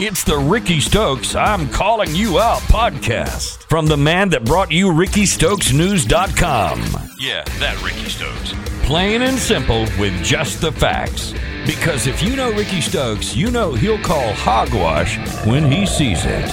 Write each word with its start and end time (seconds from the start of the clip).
It's 0.00 0.24
the 0.24 0.36
Rickey 0.36 0.80
Stokes 0.80 1.36
I'm 1.36 1.68
Calling 1.68 2.14
You 2.14 2.40
Out 2.40 2.60
podcast 2.62 3.62
from 3.68 3.86
the 3.86 3.96
man 3.96 4.28
that 4.30 4.44
brought 4.44 4.72
you 4.72 4.88
RickeyStokesNews.com. 4.88 6.80
Yeah, 7.20 7.44
that 7.60 7.80
Rickey 7.82 8.08
Stokes. 8.08 8.52
Plain 8.86 9.22
and 9.22 9.38
simple 9.38 9.82
with 9.98 10.22
just 10.24 10.60
the 10.60 10.72
facts. 10.72 11.32
Because 11.64 12.06
if 12.06 12.22
you 12.22 12.34
know 12.36 12.52
Rickey 12.52 12.80
Stokes, 12.80 13.36
you 13.36 13.50
know 13.50 13.72
he'll 13.72 13.98
call 14.00 14.32
hogwash 14.32 15.16
when 15.46 15.70
he 15.70 15.86
sees 15.86 16.24
it. 16.24 16.48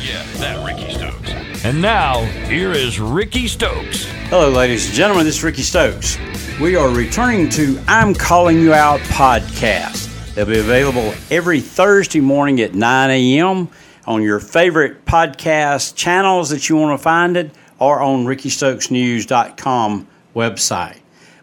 Yeah, 0.00 0.22
that 0.36 0.64
Rickey 0.64 0.94
Stokes. 0.94 1.32
And 1.64 1.82
now, 1.82 2.20
here 2.48 2.72
is 2.72 2.98
Rickey 3.00 3.48
Stokes. 3.48 4.04
Hello, 4.30 4.50
ladies 4.50 4.86
and 4.86 4.94
gentlemen. 4.94 5.26
This 5.26 5.36
is 5.38 5.44
Rickey 5.44 5.62
Stokes. 5.62 6.16
We 6.60 6.76
are 6.76 6.88
returning 6.88 7.48
to 7.50 7.78
I'm 7.88 8.14
Calling 8.14 8.60
You 8.60 8.72
Out 8.72 9.00
podcast. 9.00 10.01
They'll 10.34 10.46
be 10.46 10.58
available 10.58 11.12
every 11.30 11.60
Thursday 11.60 12.20
morning 12.20 12.62
at 12.62 12.74
9 12.74 13.10
a.m. 13.10 13.68
on 14.06 14.22
your 14.22 14.40
favorite 14.40 15.04
podcast 15.04 15.94
channels 15.94 16.48
that 16.48 16.70
you 16.70 16.76
want 16.76 16.98
to 16.98 17.02
find 17.02 17.36
it 17.36 17.50
or 17.78 18.00
on 18.00 18.24
RickeyStokesNews.com 18.24 20.06
website. 20.34 20.96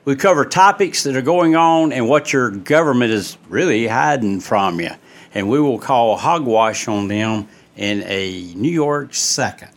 We 0.06 0.16
cover 0.16 0.44
topics 0.44 1.04
that 1.04 1.16
are 1.16 1.22
going 1.22 1.56
on 1.56 1.92
and 1.94 2.10
what 2.10 2.34
your 2.34 2.50
government 2.50 3.12
is 3.12 3.38
really 3.48 3.86
hiding 3.86 4.40
from 4.40 4.80
you. 4.80 4.90
And 5.36 5.48
we 5.48 5.62
will 5.62 5.78
call 5.78 6.18
hogwash 6.18 6.88
on 6.88 7.10
them 7.10 7.48
in 7.78 8.02
a 8.08 8.56
New 8.56 8.72
York 8.72 9.14
second. 9.14 9.70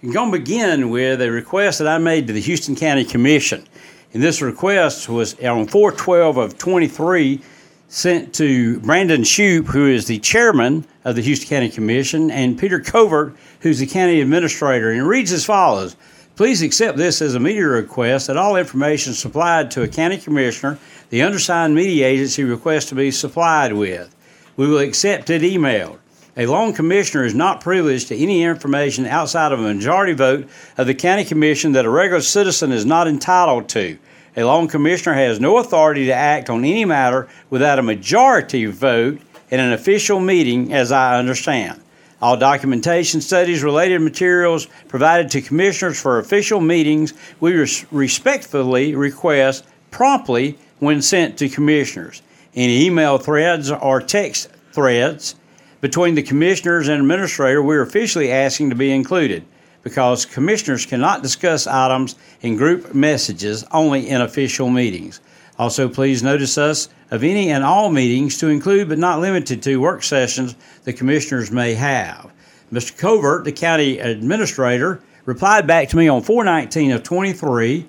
I'm 0.00 0.12
going 0.12 0.30
to 0.30 0.38
begin 0.38 0.90
with 0.90 1.20
a 1.22 1.28
request 1.28 1.80
that 1.80 1.88
I 1.88 1.98
made 1.98 2.28
to 2.28 2.32
the 2.32 2.40
Houston 2.40 2.76
County 2.76 3.04
Commission. 3.04 3.66
And 4.12 4.22
this 4.22 4.40
request 4.40 5.08
was 5.08 5.34
on 5.40 5.66
412 5.66 6.36
of 6.36 6.56
23 6.56 7.42
sent 7.88 8.34
to 8.34 8.80
Brandon 8.80 9.22
Shoupe, 9.22 9.66
who 9.66 9.86
is 9.86 10.06
the 10.06 10.18
chairman 10.18 10.86
of 11.04 11.16
the 11.16 11.22
Houston 11.22 11.48
County 11.48 11.70
Commission, 11.70 12.30
and 12.30 12.58
Peter 12.58 12.80
Covert, 12.80 13.36
who's 13.60 13.78
the 13.78 13.86
county 13.86 14.20
administrator. 14.20 14.90
And 14.90 15.00
it 15.00 15.04
reads 15.04 15.32
as 15.32 15.44
follows 15.44 15.96
Please 16.36 16.62
accept 16.62 16.98
this 16.98 17.22
as 17.22 17.36
a 17.36 17.40
media 17.40 17.66
request 17.66 18.26
that 18.26 18.36
all 18.36 18.56
information 18.56 19.12
supplied 19.12 19.70
to 19.70 19.82
a 19.82 19.88
county 19.88 20.18
commissioner, 20.18 20.78
the 21.10 21.22
undersigned 21.22 21.76
media 21.76 22.08
agency 22.08 22.42
requests 22.42 22.86
to 22.86 22.96
be 22.96 23.12
supplied 23.12 23.72
with. 23.72 24.14
We 24.56 24.66
will 24.66 24.78
accept 24.78 25.30
it 25.30 25.42
emailed. 25.42 25.98
A 26.36 26.46
loan 26.46 26.72
commissioner 26.72 27.24
is 27.24 27.34
not 27.34 27.60
privileged 27.60 28.08
to 28.08 28.16
any 28.16 28.42
information 28.42 29.06
outside 29.06 29.52
of 29.52 29.60
a 29.60 29.74
majority 29.74 30.14
vote 30.14 30.48
of 30.76 30.88
the 30.88 30.94
county 30.94 31.24
commission 31.24 31.70
that 31.72 31.84
a 31.84 31.90
regular 31.90 32.20
citizen 32.20 32.72
is 32.72 32.84
not 32.84 33.06
entitled 33.06 33.68
to. 33.68 33.96
A 34.36 34.42
loan 34.42 34.66
commissioner 34.66 35.14
has 35.14 35.38
no 35.38 35.58
authority 35.58 36.06
to 36.06 36.12
act 36.12 36.50
on 36.50 36.64
any 36.64 36.84
matter 36.84 37.28
without 37.50 37.78
a 37.78 37.82
majority 37.82 38.66
vote 38.66 39.20
in 39.50 39.60
an 39.60 39.72
official 39.72 40.18
meeting, 40.18 40.72
as 40.72 40.90
I 40.90 41.18
understand. 41.18 41.80
All 42.20 42.36
documentation, 42.36 43.20
studies, 43.20 43.62
related 43.62 44.00
materials 44.00 44.66
provided 44.88 45.30
to 45.30 45.42
commissioners 45.42 46.00
for 46.00 46.18
official 46.18 46.60
meetings, 46.60 47.14
we 47.38 47.52
res- 47.52 47.86
respectfully 47.92 48.96
request 48.96 49.64
promptly 49.92 50.58
when 50.80 51.00
sent 51.00 51.38
to 51.38 51.48
commissioners. 51.48 52.22
Any 52.56 52.86
email 52.86 53.18
threads 53.18 53.70
or 53.70 54.00
text 54.00 54.48
threads 54.72 55.36
between 55.80 56.16
the 56.16 56.22
commissioners 56.22 56.88
and 56.88 57.00
administrator, 57.00 57.62
we're 57.62 57.82
officially 57.82 58.32
asking 58.32 58.70
to 58.70 58.76
be 58.76 58.90
included 58.90 59.44
because 59.84 60.24
commissioners 60.24 60.86
cannot 60.86 61.22
discuss 61.22 61.66
items 61.66 62.16
in 62.44 62.56
group 62.56 62.94
messages 62.94 63.64
only 63.72 64.08
in 64.08 64.20
official 64.20 64.68
meetings. 64.68 65.20
Also, 65.58 65.88
please 65.88 66.22
notice 66.22 66.58
us 66.58 66.88
of 67.10 67.24
any 67.24 67.50
and 67.50 67.64
all 67.64 67.90
meetings 67.90 68.36
to 68.38 68.48
include 68.48 68.88
but 68.88 68.98
not 68.98 69.20
limited 69.20 69.62
to 69.62 69.80
work 69.80 70.02
sessions 70.02 70.54
the 70.84 70.92
commissioners 70.92 71.50
may 71.50 71.74
have. 71.74 72.30
Mr. 72.70 72.96
Covert, 72.96 73.44
the 73.44 73.52
county 73.52 73.98
administrator, 73.98 75.00
replied 75.24 75.66
back 75.66 75.88
to 75.88 75.96
me 75.96 76.06
on 76.06 76.22
419 76.22 76.92
of 76.92 77.02
23 77.02 77.86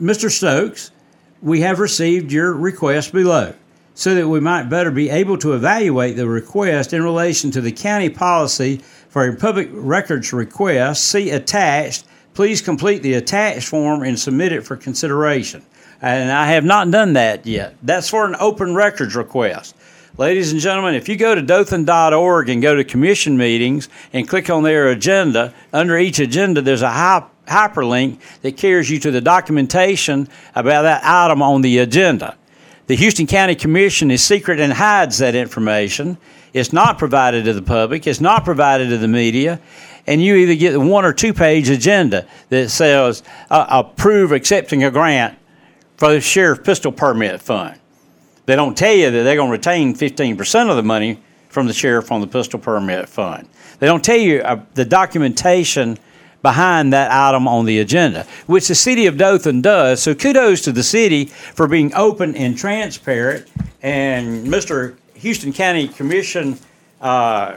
Mr. 0.00 0.30
Stokes, 0.30 0.90
we 1.40 1.60
have 1.60 1.78
received 1.78 2.32
your 2.32 2.52
request 2.52 3.12
below 3.12 3.54
so 3.94 4.14
that 4.14 4.28
we 4.28 4.40
might 4.40 4.64
better 4.64 4.90
be 4.90 5.08
able 5.08 5.38
to 5.38 5.54
evaluate 5.54 6.16
the 6.16 6.28
request 6.28 6.92
in 6.92 7.02
relation 7.02 7.50
to 7.52 7.60
the 7.60 7.72
county 7.72 8.10
policy 8.10 8.78
for 9.08 9.26
a 9.26 9.34
public 9.34 9.68
records 9.72 10.32
request. 10.32 11.06
See 11.06 11.30
attached. 11.30 12.04
Please 12.36 12.60
complete 12.60 13.02
the 13.02 13.14
attached 13.14 13.66
form 13.66 14.02
and 14.02 14.20
submit 14.20 14.52
it 14.52 14.60
for 14.60 14.76
consideration. 14.76 15.64
And 16.02 16.30
I 16.30 16.48
have 16.48 16.66
not 16.66 16.90
done 16.90 17.14
that 17.14 17.46
yet. 17.46 17.76
That's 17.82 18.10
for 18.10 18.26
an 18.26 18.36
open 18.38 18.74
records 18.74 19.16
request. 19.16 19.74
Ladies 20.18 20.52
and 20.52 20.60
gentlemen, 20.60 20.94
if 20.94 21.08
you 21.08 21.16
go 21.16 21.34
to 21.34 21.40
dothan.org 21.40 22.50
and 22.50 22.60
go 22.60 22.74
to 22.74 22.84
commission 22.84 23.38
meetings 23.38 23.88
and 24.12 24.28
click 24.28 24.50
on 24.50 24.64
their 24.64 24.90
agenda, 24.90 25.54
under 25.72 25.96
each 25.96 26.18
agenda 26.18 26.60
there's 26.60 26.82
a 26.82 27.22
hyperlink 27.46 28.18
that 28.42 28.58
carries 28.58 28.90
you 28.90 28.98
to 28.98 29.10
the 29.10 29.22
documentation 29.22 30.28
about 30.54 30.82
that 30.82 31.02
item 31.04 31.40
on 31.40 31.62
the 31.62 31.78
agenda. 31.78 32.36
The 32.86 32.96
Houston 32.96 33.26
County 33.26 33.54
Commission 33.54 34.10
is 34.10 34.22
secret 34.22 34.60
and 34.60 34.74
hides 34.74 35.16
that 35.18 35.34
information. 35.34 36.18
It's 36.52 36.72
not 36.72 36.98
provided 36.98 37.46
to 37.46 37.54
the 37.54 37.62
public, 37.62 38.06
it's 38.06 38.20
not 38.20 38.44
provided 38.44 38.90
to 38.90 38.98
the 38.98 39.08
media. 39.08 39.58
And 40.06 40.22
you 40.22 40.36
either 40.36 40.54
get 40.54 40.72
the 40.72 40.80
one 40.80 41.04
or 41.04 41.12
two 41.12 41.34
page 41.34 41.68
agenda 41.68 42.26
that 42.48 42.70
says 42.70 43.22
uh, 43.50 43.66
approve 43.68 44.32
accepting 44.32 44.84
a 44.84 44.90
grant 44.90 45.36
for 45.96 46.12
the 46.12 46.20
sheriff 46.20 46.62
pistol 46.62 46.92
permit 46.92 47.40
fund. 47.40 47.78
They 48.46 48.54
don't 48.54 48.76
tell 48.76 48.94
you 48.94 49.10
that 49.10 49.22
they're 49.24 49.36
going 49.36 49.48
to 49.48 49.52
retain 49.52 49.94
15% 49.94 50.70
of 50.70 50.76
the 50.76 50.82
money 50.82 51.20
from 51.48 51.66
the 51.66 51.72
sheriff 51.72 52.12
on 52.12 52.20
the 52.20 52.26
pistol 52.26 52.60
permit 52.60 53.08
fund. 53.08 53.48
They 53.78 53.86
don't 53.86 54.04
tell 54.04 54.16
you 54.16 54.40
uh, 54.40 54.60
the 54.74 54.84
documentation 54.84 55.98
behind 56.42 56.92
that 56.92 57.10
item 57.10 57.48
on 57.48 57.64
the 57.64 57.80
agenda, 57.80 58.24
which 58.46 58.68
the 58.68 58.74
city 58.74 59.06
of 59.06 59.16
Dothan 59.16 59.62
does. 59.62 60.00
So 60.00 60.14
kudos 60.14 60.60
to 60.62 60.72
the 60.72 60.82
city 60.82 61.24
for 61.24 61.66
being 61.66 61.92
open 61.94 62.36
and 62.36 62.56
transparent. 62.56 63.48
And 63.82 64.46
Mr. 64.46 64.96
Houston 65.14 65.52
County 65.52 65.88
Commission 65.88 66.58
uh, 67.00 67.56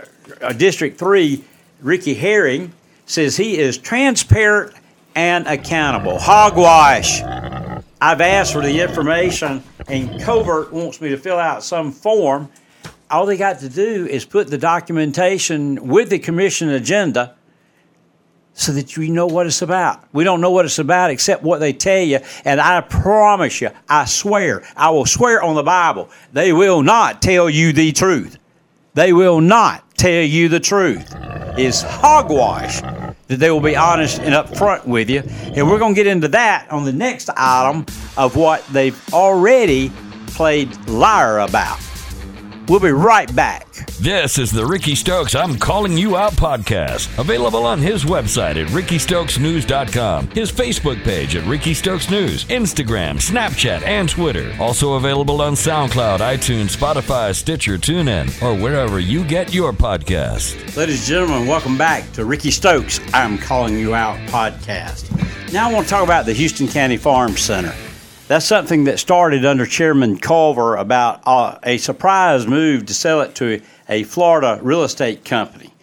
District 0.58 0.98
3, 0.98 1.44
Ricky 1.82 2.14
Herring, 2.14 2.74
says 3.06 3.38
he 3.38 3.58
is 3.58 3.78
transparent 3.78 4.74
and 5.16 5.48
accountable. 5.48 6.20
Hogwash. 6.20 7.22
I've 8.02 8.22
asked 8.22 8.54
for 8.54 8.62
the 8.62 8.82
information, 8.82 9.64
and 9.88 10.22
Covert 10.22 10.72
wants 10.72 11.02
me 11.02 11.10
to 11.10 11.18
fill 11.18 11.38
out 11.38 11.64
some 11.64 11.92
form. 11.92 12.50
All 13.10 13.26
they 13.26 13.36
got 13.36 13.60
to 13.60 13.70
do 13.70 14.06
is 14.08 14.24
put 14.26 14.50
the 14.50 14.58
documentation 14.58 15.88
with 15.88 16.10
the 16.10 16.20
commission 16.20 16.70
agenda 16.70 17.36
so 18.54 18.72
that 18.74 18.96
you 18.96 19.10
know 19.10 19.26
what 19.26 19.48
it's 19.48 19.62
about. 19.62 20.04
We 20.14 20.24
don't 20.24 20.42
know 20.42 20.52
what 20.52 20.66
it's 20.66 20.80
about 20.80 21.12
except 21.12 21.44
what 21.44 21.60
they 21.60 21.74
tell 21.74 22.02
you. 22.02 22.20
And 22.46 22.60
I 22.60 22.82
promise 22.82 23.62
you, 23.62 23.70
I 23.88 24.06
swear, 24.06 24.64
I 24.76 24.90
will 24.90 25.06
swear 25.06 25.42
on 25.42 25.56
the 25.56 25.64
Bible, 25.64 26.10
they 26.34 26.54
will 26.54 26.84
not 26.84 27.22
tell 27.22 27.50
you 27.50 27.74
the 27.74 27.92
truth. 27.92 28.38
They 28.94 29.14
will 29.14 29.40
not 29.40 29.89
tell 30.00 30.24
you 30.24 30.48
the 30.48 30.62
truth. 30.62 31.14
is 31.58 31.82
hogwash 31.82 32.80
that 33.28 33.38
they 33.38 33.52
will 33.52 33.60
be 33.60 33.76
honest 33.76 34.20
and 34.20 34.34
upfront 34.34 34.86
with 34.86 35.10
you. 35.10 35.22
And 35.54 35.70
we're 35.70 35.78
going 35.78 35.94
to 35.94 35.96
get 35.96 36.08
into 36.08 36.30
that 36.30 36.72
on 36.72 36.86
the 36.86 36.94
next 36.94 37.30
item 37.36 37.86
of 38.18 38.38
what 38.38 38.66
they've 38.68 38.98
already 39.14 39.92
played 40.28 40.74
liar 40.88 41.40
about. 41.40 41.80
We'll 42.70 42.80
be 42.80 42.92
right 42.92 43.36
back. 43.36 43.74
This 44.00 44.38
is 44.38 44.52
the 44.52 44.64
Rickey 44.64 44.94
Stokes 44.94 45.34
I'm 45.34 45.58
Calling 45.58 45.98
You 45.98 46.16
Out 46.16 46.34
podcast, 46.34 47.18
available 47.18 47.66
on 47.66 47.80
his 47.80 48.06
website 48.06 48.64
at 48.64 48.68
RickeyStokesNews.com, 48.68 50.30
his 50.30 50.52
Facebook 50.52 51.04
page 51.04 51.36
at 51.36 51.48
Rickey 51.48 51.74
Stokes 51.74 52.12
News, 52.12 52.46
Instagram, 52.46 53.16
Snapchat, 53.16 53.82
and 53.82 54.08
Twitter. 54.08 54.56
Also 54.60 54.94
available 54.94 55.42
on 55.42 55.54
SoundCloud, 55.54 56.20
iTunes, 56.20 56.78
Spotify, 56.78 57.34
Stitcher, 57.34 57.80
TuneIn, 57.80 58.40
or 58.44 58.54
wherever 58.54 59.00
you 59.00 59.24
get 59.24 59.52
your 59.52 59.74
podcast. 59.74 60.78
Ladies 60.78 61.00
and 61.00 61.08
gentlemen, 61.08 61.48
welcome 61.48 61.76
back 61.76 62.12
to 62.14 62.24
Rickey 62.24 62.52
Stokes 62.52 63.00
I'm 63.16 63.40
Calling 63.40 63.80
You 63.80 63.96
Out 63.96 64.20
podcast. 64.30 65.10
Now 65.52 65.68
I 65.68 65.74
want 65.74 65.88
to 65.88 65.90
talk 65.90 66.04
about 66.04 66.28
the 66.28 66.34
Houston 66.34 66.68
County 66.68 66.98
Farm 66.98 67.36
Center. 67.36 67.74
That's 68.30 68.46
something 68.46 68.84
that 68.84 69.00
started 69.00 69.44
under 69.44 69.66
Chairman 69.66 70.20
Culver 70.20 70.76
about 70.76 71.22
uh, 71.26 71.58
a 71.64 71.80
surprise 71.80 72.46
move 72.46 72.86
to 72.86 72.94
sell 72.94 73.22
it 73.22 73.34
to 73.38 73.60
a 73.90 74.04
Florida 74.04 74.60
real 74.62 74.84
estate 74.84 75.26
company. 75.26 75.74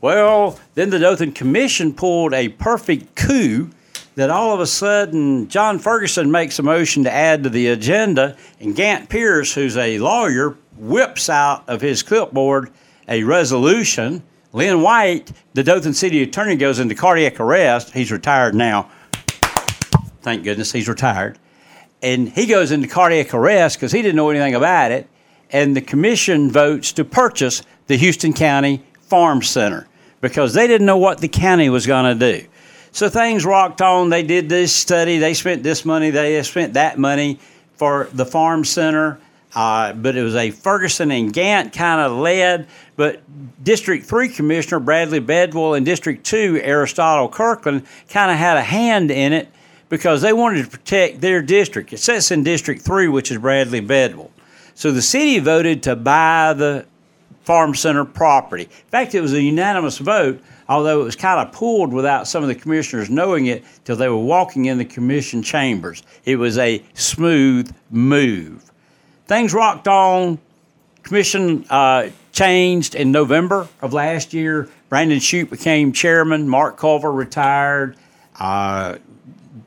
Well, 0.00 0.58
then 0.74 0.90
the 0.90 0.98
Dothan 0.98 1.30
Commission 1.30 1.94
pulled 1.94 2.34
a 2.34 2.48
perfect 2.48 3.14
coup 3.14 3.70
that 4.16 4.30
all 4.30 4.52
of 4.52 4.58
a 4.58 4.66
sudden 4.66 5.46
John 5.46 5.78
Ferguson 5.78 6.32
makes 6.32 6.58
a 6.58 6.64
motion 6.64 7.04
to 7.04 7.12
add 7.12 7.44
to 7.44 7.48
the 7.50 7.68
agenda, 7.68 8.36
and 8.58 8.74
Gantt 8.74 9.08
Pierce, 9.08 9.54
who's 9.54 9.76
a 9.76 10.00
lawyer, 10.00 10.56
whips 10.76 11.30
out 11.30 11.62
of 11.68 11.82
his 11.82 12.02
clipboard 12.02 12.72
a 13.06 13.22
resolution. 13.22 14.24
Lynn 14.52 14.82
White, 14.82 15.30
the 15.54 15.62
Dothan 15.62 15.94
City 15.94 16.20
Attorney, 16.24 16.56
goes 16.56 16.80
into 16.80 16.96
cardiac 16.96 17.38
arrest. 17.38 17.92
He's 17.92 18.10
retired 18.10 18.56
now. 18.56 18.90
Thank 20.22 20.42
goodness 20.42 20.72
he's 20.72 20.88
retired 20.88 21.38
and 22.02 22.28
he 22.28 22.46
goes 22.46 22.72
into 22.72 22.88
cardiac 22.88 23.32
arrest 23.32 23.78
because 23.78 23.92
he 23.92 24.02
didn't 24.02 24.16
know 24.16 24.28
anything 24.30 24.54
about 24.54 24.90
it. 24.90 25.08
and 25.50 25.76
the 25.76 25.80
commission 25.82 26.50
votes 26.50 26.92
to 26.92 27.04
purchase 27.04 27.62
the 27.86 27.96
Houston 27.96 28.32
County 28.32 28.82
Farm 29.00 29.42
Center 29.42 29.86
because 30.22 30.54
they 30.54 30.66
didn't 30.66 30.86
know 30.86 30.96
what 30.96 31.18
the 31.18 31.28
county 31.28 31.68
was 31.68 31.86
going 31.86 32.18
to 32.18 32.32
do. 32.32 32.46
So 32.92 33.08
things 33.08 33.44
rocked 33.44 33.82
on. 33.82 34.10
They 34.10 34.22
did 34.22 34.48
this 34.48 34.74
study. 34.74 35.18
They 35.18 35.34
spent 35.34 35.62
this 35.62 35.84
money. 35.84 36.10
They 36.10 36.42
spent 36.42 36.74
that 36.74 36.98
money 36.98 37.38
for 37.74 38.08
the 38.12 38.24
farm 38.24 38.64
center. 38.64 39.18
Uh, 39.54 39.92
but 39.92 40.16
it 40.16 40.22
was 40.22 40.34
a 40.34 40.50
Ferguson 40.50 41.10
and 41.10 41.32
Gantt 41.32 41.72
kind 41.74 42.00
of 42.00 42.12
led. 42.12 42.68
But 42.96 43.22
District 43.62 44.06
3 44.06 44.28
Commissioner 44.28 44.80
Bradley 44.80 45.20
Bedwell 45.20 45.74
and 45.74 45.84
District 45.84 46.24
2 46.24 46.60
Aristotle 46.62 47.28
Kirkland 47.28 47.84
kind 48.08 48.30
of 48.30 48.38
had 48.38 48.56
a 48.56 48.62
hand 48.62 49.10
in 49.10 49.32
it 49.32 49.48
because 49.92 50.22
they 50.22 50.32
wanted 50.32 50.64
to 50.64 50.70
protect 50.70 51.20
their 51.20 51.42
district. 51.42 51.92
It 51.92 51.98
sits 51.98 52.30
in 52.30 52.42
District 52.42 52.80
3, 52.80 53.08
which 53.08 53.30
is 53.30 53.36
Bradley 53.36 53.80
Bedwell. 53.80 54.30
So 54.74 54.90
the 54.90 55.02
city 55.02 55.38
voted 55.38 55.82
to 55.82 55.96
buy 55.96 56.54
the 56.54 56.86
farm 57.42 57.74
center 57.74 58.06
property. 58.06 58.62
In 58.62 58.88
fact, 58.88 59.14
it 59.14 59.20
was 59.20 59.34
a 59.34 59.42
unanimous 59.42 59.98
vote, 59.98 60.40
although 60.66 61.02
it 61.02 61.04
was 61.04 61.16
kind 61.16 61.46
of 61.46 61.52
pulled 61.52 61.92
without 61.92 62.26
some 62.26 62.42
of 62.42 62.48
the 62.48 62.54
commissioners 62.54 63.10
knowing 63.10 63.44
it 63.46 63.64
till 63.84 63.96
they 63.96 64.08
were 64.08 64.16
walking 64.16 64.64
in 64.64 64.78
the 64.78 64.84
commission 64.86 65.42
chambers. 65.42 66.02
It 66.24 66.36
was 66.36 66.56
a 66.56 66.82
smooth 66.94 67.70
move 67.90 68.72
things 69.26 69.54
rocked 69.54 69.88
on. 69.88 70.38
Commission 71.02 71.64
uh, 71.70 72.08
changed 72.32 72.94
in 72.94 73.12
November 73.12 73.68
of 73.80 73.92
last 73.92 74.32
year. 74.32 74.68
Brandon 74.88 75.20
Shute 75.20 75.50
became 75.50 75.92
chairman. 75.92 76.48
Mark 76.48 76.76
Culver 76.76 77.10
retired. 77.10 77.96
Uh, 78.38 78.96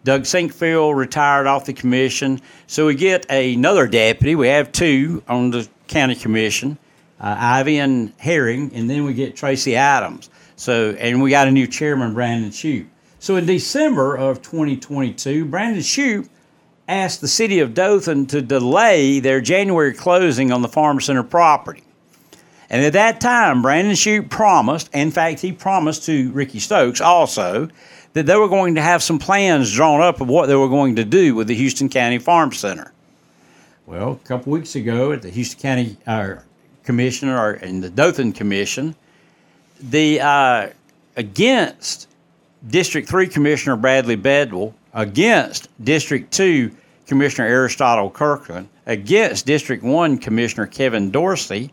Doug 0.06 0.22
Sinkfield 0.22 0.96
retired 0.96 1.48
off 1.48 1.66
the 1.66 1.74
commission. 1.74 2.40
So 2.68 2.86
we 2.86 2.94
get 2.94 3.26
another 3.30 3.88
deputy. 3.88 4.36
We 4.36 4.48
have 4.50 4.72
two 4.72 5.24
on 5.28 5.50
the 5.50 5.68
county 5.88 6.16
commission, 6.16 6.78
uh, 7.20 7.36
Ivy 7.38 7.80
and 7.80 8.14
Herring, 8.18 8.72
and 8.76 8.88
then 8.88 9.04
we 9.04 9.16
get 9.16 9.36
Tracy 9.36 9.76
Adams. 9.76 10.30
So 10.58 10.92
and 10.92 11.24
we 11.24 11.32
got 11.32 11.48
a 11.48 11.52
new 11.52 11.66
chairman, 11.66 12.14
Brandon 12.14 12.52
Shute. 12.52 12.88
So 13.18 13.36
in 13.36 13.48
December 13.48 14.16
of 14.16 14.44
2022, 14.44 15.46
Brandon 15.46 15.82
Shute 15.82 16.30
asked 16.88 17.22
the 17.22 17.28
city 17.28 17.60
of 17.60 17.74
Dothan 17.74 18.28
to 18.28 18.44
delay 18.44 19.20
their 19.20 19.42
January 19.42 19.92
closing 19.92 20.52
on 20.52 20.62
the 20.62 20.68
Farm 20.68 21.02
Center 21.02 21.24
property. 21.24 21.82
And 22.70 22.86
at 22.86 22.94
that 22.94 23.20
time, 23.20 23.64
Brandon 23.64 23.96
Shute 23.96 24.30
promised, 24.30 24.92
in 24.94 25.10
fact, 25.10 25.40
he 25.40 25.52
promised 25.52 26.06
to 26.06 26.32
Rickey 26.32 26.60
Stokes 26.60 27.02
also, 27.02 27.70
that 28.16 28.26
they 28.26 28.36
were 28.38 28.48
going 28.48 28.76
to 28.76 28.82
have 28.82 29.04
some 29.04 29.20
plans 29.20 29.72
drawn 29.74 30.02
up 30.02 30.22
of 30.22 30.30
what 30.30 30.48
they 30.48 30.56
were 30.56 30.70
going 30.70 30.96
to 30.96 31.04
do 31.04 31.36
with 31.36 31.48
the 31.48 31.54
Houston 31.54 31.90
County 31.90 32.18
Farm 32.18 32.54
Center. 32.54 32.94
Well, 33.86 34.14
a 34.14 34.28
couple 34.28 34.54
weeks 34.54 34.76
ago 34.76 35.12
at 35.12 35.22
the 35.22 35.30
Houston 35.30 35.60
County 35.60 35.98
uh, 36.08 36.36
Commission 36.84 37.28
or 37.28 37.56
in 37.56 37.82
the 37.82 37.90
Dothan 37.90 38.32
Commission, 38.32 38.96
the 39.82 40.22
uh, 40.22 40.70
against 41.18 42.08
District 42.66 43.08
3 43.08 43.28
Commissioner 43.28 43.76
Bradley 43.76 44.16
Bedwell 44.16 44.74
against 44.94 45.68
District 45.84 46.32
2 46.32 46.72
Commissioner 47.08 47.50
Aristotle 47.50 48.10
Kirkland, 48.10 48.70
against 48.86 49.46
District 49.46 49.84
1 49.84 50.20
Commissioner 50.20 50.68
Kevin 50.68 51.12
Dorsey, 51.12 51.70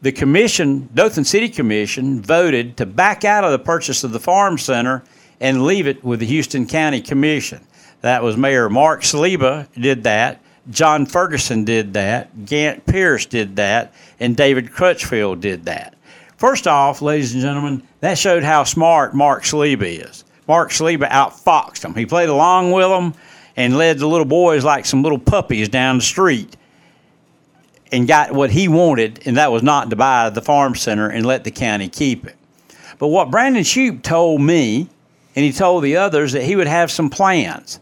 the 0.00 0.10
commission, 0.10 0.88
Dothan 0.94 1.24
City 1.24 1.50
Commission, 1.50 2.22
voted 2.22 2.78
to 2.78 2.86
back 2.86 3.26
out 3.26 3.44
of 3.44 3.52
the 3.52 3.58
purchase 3.58 4.02
of 4.04 4.12
the 4.12 4.20
farm 4.20 4.56
center 4.56 5.04
and 5.40 5.64
leave 5.64 5.86
it 5.86 6.04
with 6.04 6.20
the 6.20 6.26
Houston 6.26 6.66
County 6.66 7.00
Commission. 7.00 7.66
That 8.02 8.22
was 8.22 8.36
Mayor 8.36 8.68
Mark 8.68 9.02
Saliba 9.02 9.66
did 9.74 10.04
that, 10.04 10.40
John 10.70 11.06
Ferguson 11.06 11.64
did 11.64 11.94
that, 11.94 12.34
Gantt 12.36 12.86
Pierce 12.86 13.26
did 13.26 13.56
that, 13.56 13.94
and 14.20 14.36
David 14.36 14.72
Crutchfield 14.72 15.40
did 15.40 15.64
that. 15.64 15.96
First 16.36 16.66
off, 16.66 17.02
ladies 17.02 17.34
and 17.34 17.42
gentlemen, 17.42 17.82
that 18.00 18.18
showed 18.18 18.42
how 18.42 18.64
smart 18.64 19.14
Mark 19.14 19.42
Saliba 19.42 20.08
is. 20.08 20.24
Mark 20.48 20.70
Saliba 20.70 21.08
outfoxed 21.08 21.80
them. 21.80 21.94
He 21.94 22.06
played 22.06 22.28
along 22.28 22.72
with 22.72 22.88
them 22.88 23.14
and 23.56 23.76
led 23.76 23.98
the 23.98 24.06
little 24.06 24.24
boys 24.24 24.64
like 24.64 24.86
some 24.86 25.02
little 25.02 25.18
puppies 25.18 25.68
down 25.68 25.98
the 25.98 26.02
street 26.02 26.56
and 27.92 28.06
got 28.06 28.32
what 28.32 28.50
he 28.50 28.68
wanted, 28.68 29.20
and 29.26 29.36
that 29.36 29.52
was 29.52 29.62
not 29.62 29.90
to 29.90 29.96
buy 29.96 30.30
the 30.30 30.40
farm 30.40 30.74
center 30.74 31.08
and 31.08 31.26
let 31.26 31.44
the 31.44 31.50
county 31.50 31.88
keep 31.88 32.26
it. 32.26 32.36
But 32.98 33.08
what 33.08 33.30
Brandon 33.30 33.64
Shute 33.64 34.02
told 34.02 34.40
me, 34.40 34.88
and 35.40 35.46
he 35.46 35.52
told 35.54 35.82
the 35.82 35.96
others, 35.96 36.32
that 36.32 36.42
he 36.42 36.54
would 36.54 36.66
have 36.66 36.90
some 36.90 37.08
plans. 37.08 37.80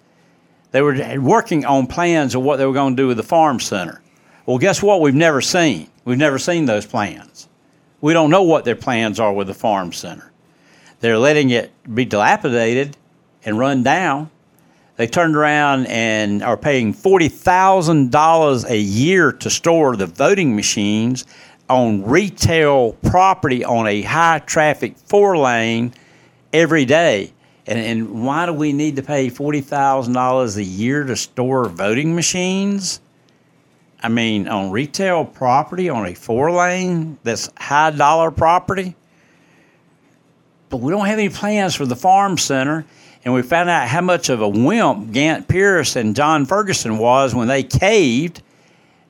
They 0.70 0.80
were 0.80 1.20
working 1.20 1.64
on 1.64 1.88
plans 1.88 2.36
of 2.36 2.42
what 2.42 2.58
they 2.58 2.64
were 2.64 2.72
going 2.72 2.94
to 2.94 3.02
do 3.02 3.08
with 3.08 3.16
the 3.16 3.24
farm 3.24 3.58
center. 3.58 4.00
Well, 4.46 4.58
guess 4.58 4.80
what? 4.80 5.00
We've 5.00 5.12
never 5.12 5.40
seen. 5.40 5.88
We've 6.04 6.16
never 6.16 6.38
seen 6.38 6.66
those 6.66 6.86
plans. 6.86 7.48
We 8.00 8.12
don't 8.12 8.30
know 8.30 8.44
what 8.44 8.64
their 8.64 8.76
plans 8.76 9.18
are 9.18 9.32
with 9.32 9.48
the 9.48 9.54
farm 9.54 9.92
center. 9.92 10.30
They're 11.00 11.18
letting 11.18 11.50
it 11.50 11.72
be 11.92 12.04
dilapidated 12.04 12.96
and 13.44 13.58
run 13.58 13.82
down. 13.82 14.30
They 14.94 15.08
turned 15.08 15.34
around 15.34 15.86
and 15.86 16.40
are 16.44 16.56
paying 16.56 16.94
$40,000 16.94 18.70
a 18.70 18.78
year 18.78 19.32
to 19.32 19.50
store 19.50 19.96
the 19.96 20.06
voting 20.06 20.54
machines 20.54 21.24
on 21.68 22.04
retail 22.04 22.92
property 22.92 23.64
on 23.64 23.88
a 23.88 24.02
high 24.02 24.38
traffic 24.38 24.96
four 24.96 25.36
lane 25.36 25.92
every 26.52 26.84
day. 26.84 27.32
And, 27.68 27.78
and 27.78 28.24
why 28.24 28.46
do 28.46 28.52
we 28.52 28.72
need 28.72 28.96
to 28.96 29.02
pay 29.02 29.28
$40,000 29.28 30.56
a 30.56 30.64
year 30.64 31.04
to 31.04 31.14
store 31.14 31.68
voting 31.68 32.16
machines? 32.16 33.00
I 34.02 34.08
mean, 34.08 34.48
on 34.48 34.70
retail 34.70 35.24
property 35.24 35.88
on 35.88 36.06
a 36.06 36.14
four 36.14 36.50
lane 36.50 37.18
that's 37.22 37.50
high 37.56 37.90
dollar 37.90 38.30
property? 38.30 38.96
but 40.70 40.78
we 40.78 40.90
don't 40.90 41.06
have 41.06 41.18
any 41.18 41.28
plans 41.28 41.74
for 41.74 41.86
the 41.86 41.96
farm 41.96 42.38
center. 42.38 42.84
And 43.24 43.34
we 43.34 43.42
found 43.42 43.68
out 43.68 43.88
how 43.88 44.00
much 44.00 44.28
of 44.28 44.40
a 44.40 44.48
wimp 44.48 45.10
Gantt 45.12 45.48
Pierce 45.48 45.96
and 45.96 46.14
John 46.14 46.46
Ferguson 46.46 46.98
was 46.98 47.34
when 47.34 47.48
they 47.48 47.62
caved, 47.62 48.42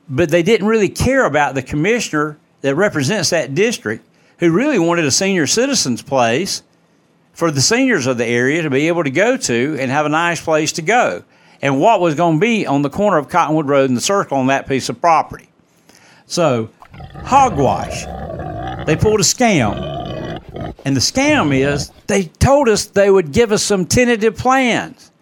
but 0.09 0.31
they 0.31 0.43
didn't 0.43 0.67
really 0.67 0.89
care 0.89 1.27
about 1.27 1.55
the 1.55 1.63
commissioner 1.63 2.39
that 2.63 2.75
represents 2.75 3.31
that 3.31 3.55
district, 3.55 4.05
who 4.39 4.51
really 4.51 4.79
wanted 4.79 5.05
a 5.05 5.11
senior 5.11 5.47
citizens 5.47 6.03
place 6.03 6.63
for 7.39 7.53
the 7.53 7.61
seniors 7.61 8.09
of 8.09 8.19
the 8.19 8.27
area 8.27 8.63
to 8.63 8.69
be 8.69 8.89
able 8.89 9.05
to 9.05 9.13
go 9.13 9.37
to 9.37 9.77
and 9.79 9.93
have 9.93 10.05
a 10.05 10.09
nice 10.09 10.41
place 10.41 10.73
to 10.73 10.83
go. 10.83 11.23
And 11.63 11.81
what 11.81 12.01
was 12.01 12.17
going 12.17 12.35
to 12.35 12.41
be 12.41 12.67
on 12.67 12.83
the 12.83 12.91
corner 12.91 13.17
of 13.17 13.29
Cottonwood 13.29 13.69
Road 13.69 13.89
and 13.89 13.97
the 13.97 14.01
circle 14.01 14.39
on 14.39 14.49
that 14.49 14.67
piece 14.67 14.89
of 14.89 15.01
property. 15.01 15.49
So, 16.27 16.69
hogwash. 17.23 18.07
They 18.87 18.97
pulled 18.97 19.21
a 19.21 19.23
scam 19.23 19.77
and 20.85 20.97
the 20.97 21.01
scam 21.01 21.57
is 21.57 21.93
they 22.09 22.25
told 22.25 22.69
us 22.69 22.87
they 22.87 23.09
would 23.09 23.31
give 23.31 23.53
us 23.53 23.63
some 23.63 23.87
tentative 23.87 24.37
plans. 24.37 25.13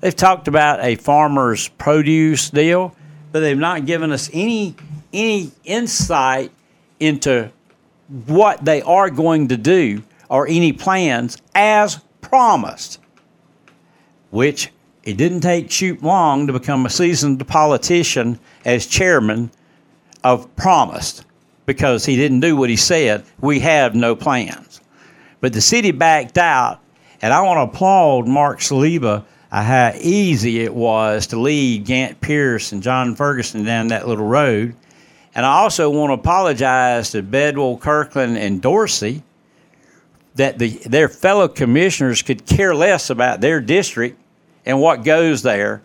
They've 0.00 0.16
talked 0.16 0.48
about 0.48 0.82
a 0.82 0.94
farmer's 0.94 1.68
produce 1.68 2.48
deal, 2.48 2.96
but 3.30 3.40
they've 3.40 3.58
not 3.58 3.84
given 3.84 4.10
us 4.10 4.30
any 4.32 4.74
any 5.12 5.52
insight 5.64 6.50
into 6.98 7.50
what 8.24 8.64
they 8.64 8.80
are 8.80 9.10
going 9.10 9.48
to 9.48 9.58
do 9.58 10.02
or 10.28 10.46
any 10.46 10.72
plans 10.72 11.38
as 11.54 12.00
promised. 12.20 13.00
Which 14.30 14.70
it 15.04 15.16
didn't 15.16 15.40
take 15.40 15.70
Shute 15.70 16.02
long 16.02 16.46
to 16.46 16.52
become 16.52 16.84
a 16.84 16.90
seasoned 16.90 17.46
politician 17.48 18.38
as 18.64 18.86
chairman 18.86 19.50
of 20.22 20.54
Promised 20.56 21.24
because 21.64 22.04
he 22.04 22.16
didn't 22.16 22.40
do 22.40 22.56
what 22.56 22.70
he 22.70 22.76
said. 22.76 23.24
We 23.40 23.60
have 23.60 23.94
no 23.94 24.16
plans. 24.16 24.80
But 25.40 25.52
the 25.52 25.60
city 25.60 25.92
backed 25.92 26.36
out, 26.36 26.80
and 27.22 27.32
I 27.32 27.42
want 27.42 27.58
to 27.58 27.74
applaud 27.74 28.26
Mark 28.26 28.58
Saliba 28.58 29.24
uh, 29.50 29.62
how 29.62 29.92
easy 29.98 30.60
it 30.60 30.74
was 30.74 31.28
to 31.28 31.38
lead 31.38 31.86
Gantt 31.86 32.20
Pierce 32.20 32.72
and 32.72 32.82
John 32.82 33.14
Ferguson 33.14 33.64
down 33.64 33.88
that 33.88 34.06
little 34.06 34.26
road. 34.26 34.74
And 35.34 35.46
I 35.46 35.58
also 35.58 35.88
want 35.88 36.10
to 36.10 36.14
apologize 36.14 37.12
to 37.12 37.22
Bedwell, 37.22 37.78
Kirkland, 37.78 38.36
and 38.36 38.60
Dorsey 38.60 39.22
that 40.38 40.56
the, 40.56 40.68
their 40.86 41.08
fellow 41.08 41.48
commissioners 41.48 42.22
could 42.22 42.46
care 42.46 42.72
less 42.72 43.10
about 43.10 43.40
their 43.40 43.60
district 43.60 44.20
and 44.64 44.80
what 44.80 45.02
goes 45.02 45.42
there 45.42 45.82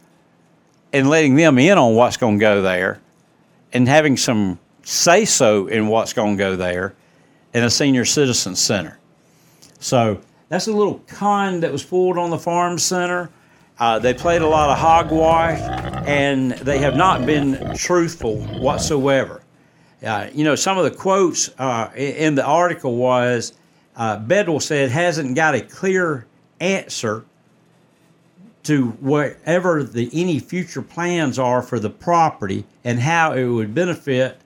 and 0.93 1.10
letting 1.10 1.36
them 1.36 1.57
in 1.57 1.75
on 1.75 1.95
what's 1.95 2.17
going 2.17 2.38
to 2.38 2.39
go 2.39 2.62
there 2.62 3.01
and 3.74 3.88
having 3.88 4.15
some 4.15 4.60
say 4.83 5.25
so 5.25 5.65
in 5.65 5.88
what's 5.88 6.13
going 6.13 6.38
to 6.38 6.43
go 6.43 6.55
there 6.55 6.93
in 7.55 7.63
a 7.63 7.69
senior 7.69 8.05
citizen 8.05 8.55
center. 8.55 9.00
So 9.79 10.22
that's 10.50 10.67
a 10.67 10.72
little 10.72 11.00
con 11.07 11.62
that 11.62 11.72
was 11.72 11.83
pulled 11.83 12.19
on 12.19 12.29
the 12.29 12.38
farm 12.38 12.77
center. 12.77 13.31
Uh, 13.79 13.98
they 13.98 14.13
played 14.13 14.43
a 14.43 14.48
lot 14.48 14.69
of 14.69 14.77
hogwash, 14.77 15.60
and 16.07 16.51
they 16.51 16.77
have 16.77 16.95
not 16.95 17.25
been 17.25 17.75
truthful 17.75 18.38
whatsoever. 18.60 19.41
Uh, 20.05 20.27
you 20.31 20.43
know, 20.43 20.53
some 20.53 20.77
of 20.77 20.83
the 20.83 20.91
quotes 20.91 21.50
uh, 21.57 21.89
in 21.95 22.36
the 22.36 22.45
article 22.45 22.98
was 22.98 23.53
uh, 23.96 24.18
Bedwell 24.18 24.60
said 24.60 24.90
hasn't 24.92 25.36
got 25.36 25.56
a 25.56 25.62
clear 25.62 26.26
answer 26.60 27.26
to 28.64 28.92
whatever 29.02 29.84
the 29.84 30.10
any 30.14 30.40
future 30.40 30.82
plans 30.82 31.38
are 31.38 31.62
for 31.62 31.80
the 31.80 31.90
property 31.90 32.66
and 32.84 33.00
how 33.00 33.34
it 33.34 33.46
would 33.46 33.74
benefit 33.76 34.40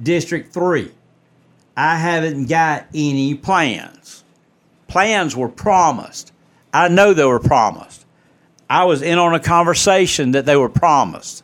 District 0.00 0.52
3. 0.52 0.90
I 1.76 1.96
haven't 1.96 2.46
got 2.46 2.86
any 2.94 3.34
plans. 3.34 4.22
Plans 4.86 5.34
were 5.34 5.48
promised. 5.48 6.32
I 6.72 6.88
know 6.88 7.12
they 7.12 7.24
were 7.24 7.40
promised. 7.40 8.04
I 8.70 8.84
was 8.84 9.02
in 9.02 9.18
on 9.18 9.34
a 9.34 9.40
conversation 9.40 10.32
that 10.32 10.46
they 10.46 10.56
were 10.56 10.68
promised, 10.68 11.42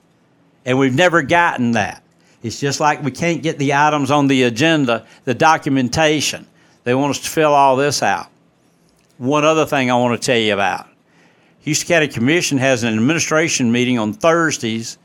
and 0.64 0.78
we've 0.78 0.94
never 0.94 1.22
gotten 1.22 1.72
that. 1.72 2.02
It's 2.42 2.58
just 2.58 2.80
like 2.80 3.02
we 3.02 3.10
can't 3.10 3.42
get 3.42 3.58
the 3.58 3.74
items 3.74 4.10
on 4.10 4.28
the 4.28 4.44
agenda, 4.44 5.06
the 5.24 5.34
documentation. 5.34 6.46
They 6.84 6.94
want 6.94 7.10
us 7.10 7.20
to 7.20 7.28
fill 7.28 7.52
all 7.52 7.76
this 7.76 8.02
out. 8.02 8.28
One 9.18 9.44
other 9.44 9.66
thing 9.66 9.90
I 9.90 9.96
want 9.96 10.20
to 10.20 10.24
tell 10.24 10.38
you 10.38 10.54
about 10.54 10.86
Houston 11.60 11.88
County 11.88 12.08
Commission 12.08 12.58
has 12.58 12.82
an 12.82 12.94
administration 12.94 13.70
meeting 13.70 13.98
on 13.98 14.14
Thursdays 14.14 14.98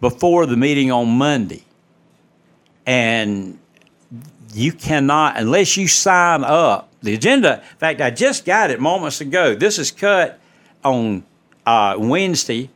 before 0.00 0.46
the 0.46 0.56
meeting 0.56 0.92
on 0.92 1.08
Monday. 1.08 1.64
And 2.86 3.58
you 4.54 4.72
cannot, 4.72 5.36
unless 5.36 5.76
you 5.76 5.88
sign 5.88 6.44
up, 6.44 6.88
the 7.02 7.14
agenda, 7.14 7.58
in 7.58 7.78
fact, 7.78 8.00
I 8.00 8.10
just 8.10 8.44
got 8.44 8.70
it 8.70 8.80
moments 8.80 9.20
ago. 9.20 9.54
This 9.54 9.78
is 9.78 9.90
cut 9.90 10.38
on 10.84 11.24
uh, 11.66 11.96
Wednesday 11.98 12.70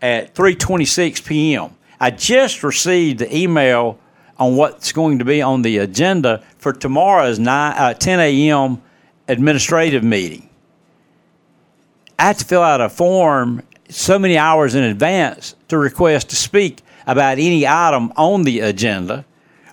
at 0.00 0.34
3.26 0.34 1.26
p.m. 1.26 1.74
I 2.00 2.10
just 2.10 2.62
received 2.62 3.18
the 3.18 3.36
email 3.36 3.98
on 4.38 4.56
what's 4.56 4.92
going 4.92 5.18
to 5.18 5.24
be 5.24 5.42
on 5.42 5.62
the 5.62 5.78
agenda 5.78 6.42
for 6.58 6.72
tomorrow's 6.72 7.38
9, 7.38 7.74
uh, 7.76 7.94
10 7.94 8.20
a.m. 8.20 8.80
administrative 9.26 10.04
meeting. 10.04 10.48
I 12.18 12.24
have 12.24 12.38
to 12.38 12.44
fill 12.44 12.62
out 12.62 12.80
a 12.80 12.88
form 12.88 13.62
so 13.88 14.18
many 14.18 14.36
hours 14.36 14.74
in 14.74 14.82
advance 14.82 15.54
to 15.68 15.78
request 15.78 16.30
to 16.30 16.36
speak 16.36 16.82
about 17.06 17.38
any 17.38 17.66
item 17.66 18.12
on 18.16 18.42
the 18.42 18.60
agenda, 18.60 19.24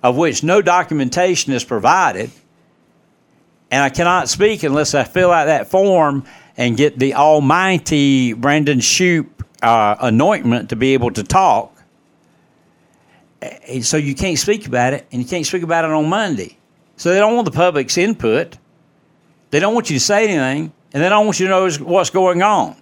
of 0.01 0.15
which 0.15 0.43
no 0.43 0.61
documentation 0.61 1.53
is 1.53 1.63
provided. 1.63 2.31
And 3.71 3.83
I 3.83 3.89
cannot 3.89 4.29
speak 4.29 4.63
unless 4.63 4.93
I 4.93 5.03
fill 5.03 5.31
out 5.31 5.45
that 5.45 5.67
form 5.67 6.23
and 6.55 6.77
get 6.77 6.97
the 6.97 7.15
almighty 7.15 8.33
Brandon 8.33 8.79
Shoupe 8.79 9.43
uh, 9.61 9.95
anointment 9.99 10.69
to 10.69 10.75
be 10.75 10.93
able 10.93 11.11
to 11.11 11.23
talk. 11.23 11.74
And 13.41 13.85
so 13.85 13.97
you 13.97 14.15
can't 14.15 14.37
speak 14.39 14.67
about 14.67 14.93
it, 14.93 15.05
and 15.11 15.21
you 15.21 15.27
can't 15.27 15.45
speak 15.45 15.63
about 15.63 15.85
it 15.85 15.91
on 15.91 16.07
Monday. 16.09 16.57
So 16.97 17.11
they 17.11 17.19
don't 17.19 17.35
want 17.35 17.45
the 17.45 17.51
public's 17.51 17.97
input. 17.97 18.57
They 19.51 19.59
don't 19.59 19.73
want 19.73 19.89
you 19.89 19.97
to 19.97 20.03
say 20.03 20.23
anything, 20.23 20.73
and 20.93 21.03
they 21.03 21.09
don't 21.09 21.25
want 21.25 21.39
you 21.39 21.47
to 21.47 21.51
know 21.51 21.69
what's 21.85 22.09
going 22.09 22.41
on. 22.41 22.75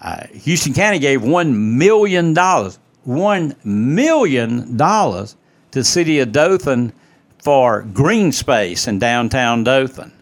Uh, 0.00 0.26
Houston 0.28 0.74
County 0.74 0.98
gave 0.98 1.22
one 1.22 1.78
million 1.78 2.34
dollars, 2.34 2.78
one 3.04 3.54
million 3.64 4.76
dollars 4.76 5.36
to 5.70 5.80
the 5.80 5.84
city 5.84 6.18
of 6.18 6.32
Dothan 6.32 6.92
for 7.38 7.82
green 7.82 8.32
space 8.32 8.86
in 8.86 8.98
downtown 8.98 9.64
Dothan. 9.64 10.12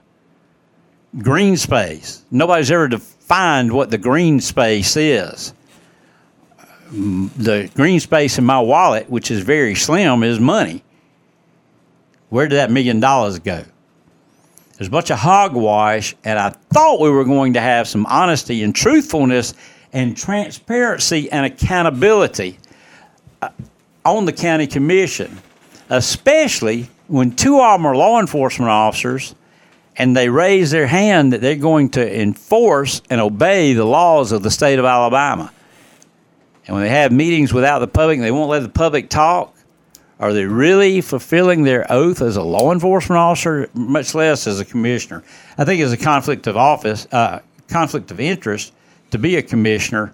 Green 1.19 1.57
space. 1.57 2.25
Nobody's 2.31 2.71
ever 2.71 2.89
defined 2.89 3.73
what 3.73 3.91
the 3.91 3.99
green 3.99 4.41
space 4.41 4.97
is 4.97 5.55
the 6.91 7.71
green 7.75 8.01
space 8.01 8.39
in 8.39 8.45
my 8.45 8.61
wallet, 8.61 9.09
which 9.09 9.31
is 9.31 9.41
very 9.41 9.75
slim, 9.75 10.23
is 10.23 10.41
money. 10.41 10.83
Where 12.29 12.49
did 12.49 12.57
that 12.57 12.71
million 12.71 13.01
dollars 13.01 13.39
go? 13.39 13.65
There's 14.77 14.89
a 14.89 14.91
bunch 14.91 15.11
of 15.11 15.19
hogwash, 15.19 16.15
and 16.25 16.39
I 16.39 16.51
thought 16.51 17.01
we 17.01 17.11
were 17.11 17.25
going 17.25 17.53
to 17.55 17.61
have 17.61 17.87
some 17.87 18.07
honesty 18.07 18.63
and 18.63 18.75
truthfulness 18.75 19.55
and 19.93 20.17
transparency 20.17 21.31
and 21.31 21.45
accountability 21.45 22.59
uh, 23.43 23.51
on 24.05 24.25
the 24.25 24.33
county 24.33 24.67
commission, 24.67 25.39
especially 25.91 26.89
when 27.09 27.35
two 27.37 27.61
of 27.61 27.79
them 27.79 27.87
are 27.87 27.97
law 27.97 28.21
enforcement 28.21 28.71
officers 28.71 29.35
and 29.97 30.17
they 30.17 30.29
raise 30.29 30.71
their 30.71 30.87
hand 30.87 31.33
that 31.33 31.43
they're 31.43 31.57
going 31.57 31.91
to 31.91 32.21
enforce 32.21 33.03
and 33.11 33.21
obey 33.21 33.75
the 33.75 33.85
laws 33.85 34.33
of 34.33 34.43
the 34.43 34.51
state 34.51 34.79
of 34.79 34.85
Alabama. 34.85 35.53
And 36.67 36.75
when 36.75 36.85
they 36.85 36.91
have 36.91 37.13
meetings 37.13 37.53
without 37.53 37.81
the 37.81 37.89
public 37.89 38.21
they 38.21 38.31
won't 38.31 38.51
let 38.51 38.63
the 38.63 38.69
public 38.69 39.09
talk, 39.09 39.57
are 40.19 40.35
they 40.35 40.45
really 40.45 41.01
fulfilling 41.01 41.63
their 41.63 41.91
oath 41.91 42.21
as 42.21 42.37
a 42.37 42.43
law 42.43 42.73
enforcement 42.73 43.19
officer, 43.19 43.71
much 43.73 44.15
less 44.15 44.47
as 44.47 44.61
a 44.61 44.65
commissioner? 44.65 45.25
I 45.57 45.65
think 45.65 45.81
it's 45.81 45.93
a 45.93 45.97
conflict 45.97 46.47
of 46.47 46.59
office, 46.59 47.09
uh, 47.11 47.41
conflict 47.69 48.11
of 48.11 48.21
interest 48.21 48.75
to 49.13 49.19
be 49.19 49.37
a 49.37 49.43
commissioner 49.43 50.13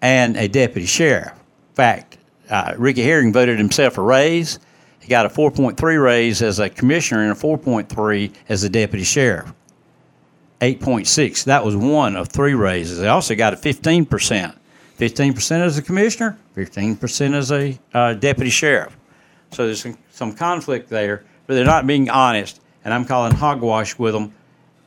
and 0.00 0.36
a 0.36 0.46
deputy 0.46 0.86
sheriff. 0.86 1.32
In 1.32 1.74
fact, 1.74 2.18
uh, 2.48 2.74
Ricky 2.78 3.02
Herring 3.02 3.32
voted 3.32 3.58
himself 3.58 3.98
a 3.98 4.02
raise. 4.02 4.60
He 5.00 5.08
got 5.08 5.26
a 5.26 5.28
4.3 5.28 6.02
raise 6.02 6.42
as 6.42 6.60
a 6.60 6.70
commissioner 6.70 7.22
and 7.22 7.32
a 7.32 7.34
4.3 7.34 8.32
as 8.48 8.62
a 8.62 8.68
deputy 8.68 9.04
sheriff. 9.04 9.52
8.6. 10.60 11.44
That 11.44 11.64
was 11.64 11.74
one 11.74 12.16
of 12.16 12.28
three 12.28 12.54
raises. 12.54 12.98
They 12.98 13.08
also 13.08 13.34
got 13.34 13.54
a 13.54 13.56
15 13.56 14.06
percent 14.06 14.54
15% 15.00 15.60
as 15.62 15.78
a 15.78 15.82
commissioner, 15.82 16.38
15% 16.54 17.34
as 17.34 17.50
a 17.50 17.78
uh, 17.94 18.12
deputy 18.14 18.50
sheriff. 18.50 18.96
So 19.50 19.64
there's 19.64 19.80
some, 19.80 19.96
some 20.10 20.34
conflict 20.34 20.90
there, 20.90 21.24
but 21.46 21.54
they're 21.54 21.64
not 21.64 21.86
being 21.86 22.10
honest. 22.10 22.60
And 22.84 22.92
I'm 22.92 23.06
calling 23.06 23.34
hogwash 23.34 23.98
with 23.98 24.12
them 24.12 24.34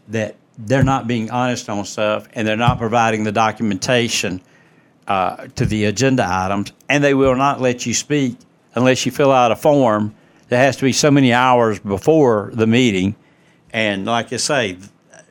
that 0.09 0.35
they're 0.57 0.83
not 0.83 1.07
being 1.07 1.31
honest 1.31 1.67
on 1.67 1.83
stuff 1.85 2.27
and 2.33 2.47
they're 2.47 2.55
not 2.55 2.77
providing 2.77 3.23
the 3.23 3.31
documentation 3.31 4.39
uh, 5.07 5.47
to 5.55 5.65
the 5.65 5.85
agenda 5.85 6.25
items. 6.27 6.71
And 6.87 7.03
they 7.03 7.15
will 7.15 7.35
not 7.35 7.59
let 7.59 7.87
you 7.87 7.95
speak 7.95 8.37
unless 8.75 9.07
you 9.07 9.11
fill 9.11 9.31
out 9.31 9.51
a 9.51 9.55
form 9.55 10.13
that 10.49 10.57
has 10.57 10.77
to 10.77 10.83
be 10.83 10.93
so 10.93 11.09
many 11.09 11.33
hours 11.33 11.79
before 11.79 12.51
the 12.53 12.67
meeting. 12.67 13.15
And 13.71 14.05
like 14.05 14.31
I 14.31 14.37
say, 14.37 14.77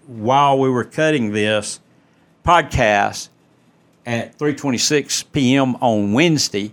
while 0.07 0.59
we 0.59 0.69
were 0.69 0.85
cutting 0.85 1.31
this 1.31 1.79
podcast, 2.45 3.29
at 4.06 4.38
3:26 4.38 5.25
p.m. 5.32 5.76
on 5.76 6.12
Wednesday. 6.12 6.73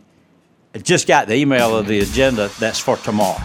I 0.73 0.79
just 0.79 1.07
got 1.07 1.27
the 1.27 1.35
email 1.35 1.75
of 1.75 1.87
the 1.87 1.99
agenda. 1.99 2.49
That's 2.59 2.79
for 2.79 2.97
tomorrow. 2.97 3.41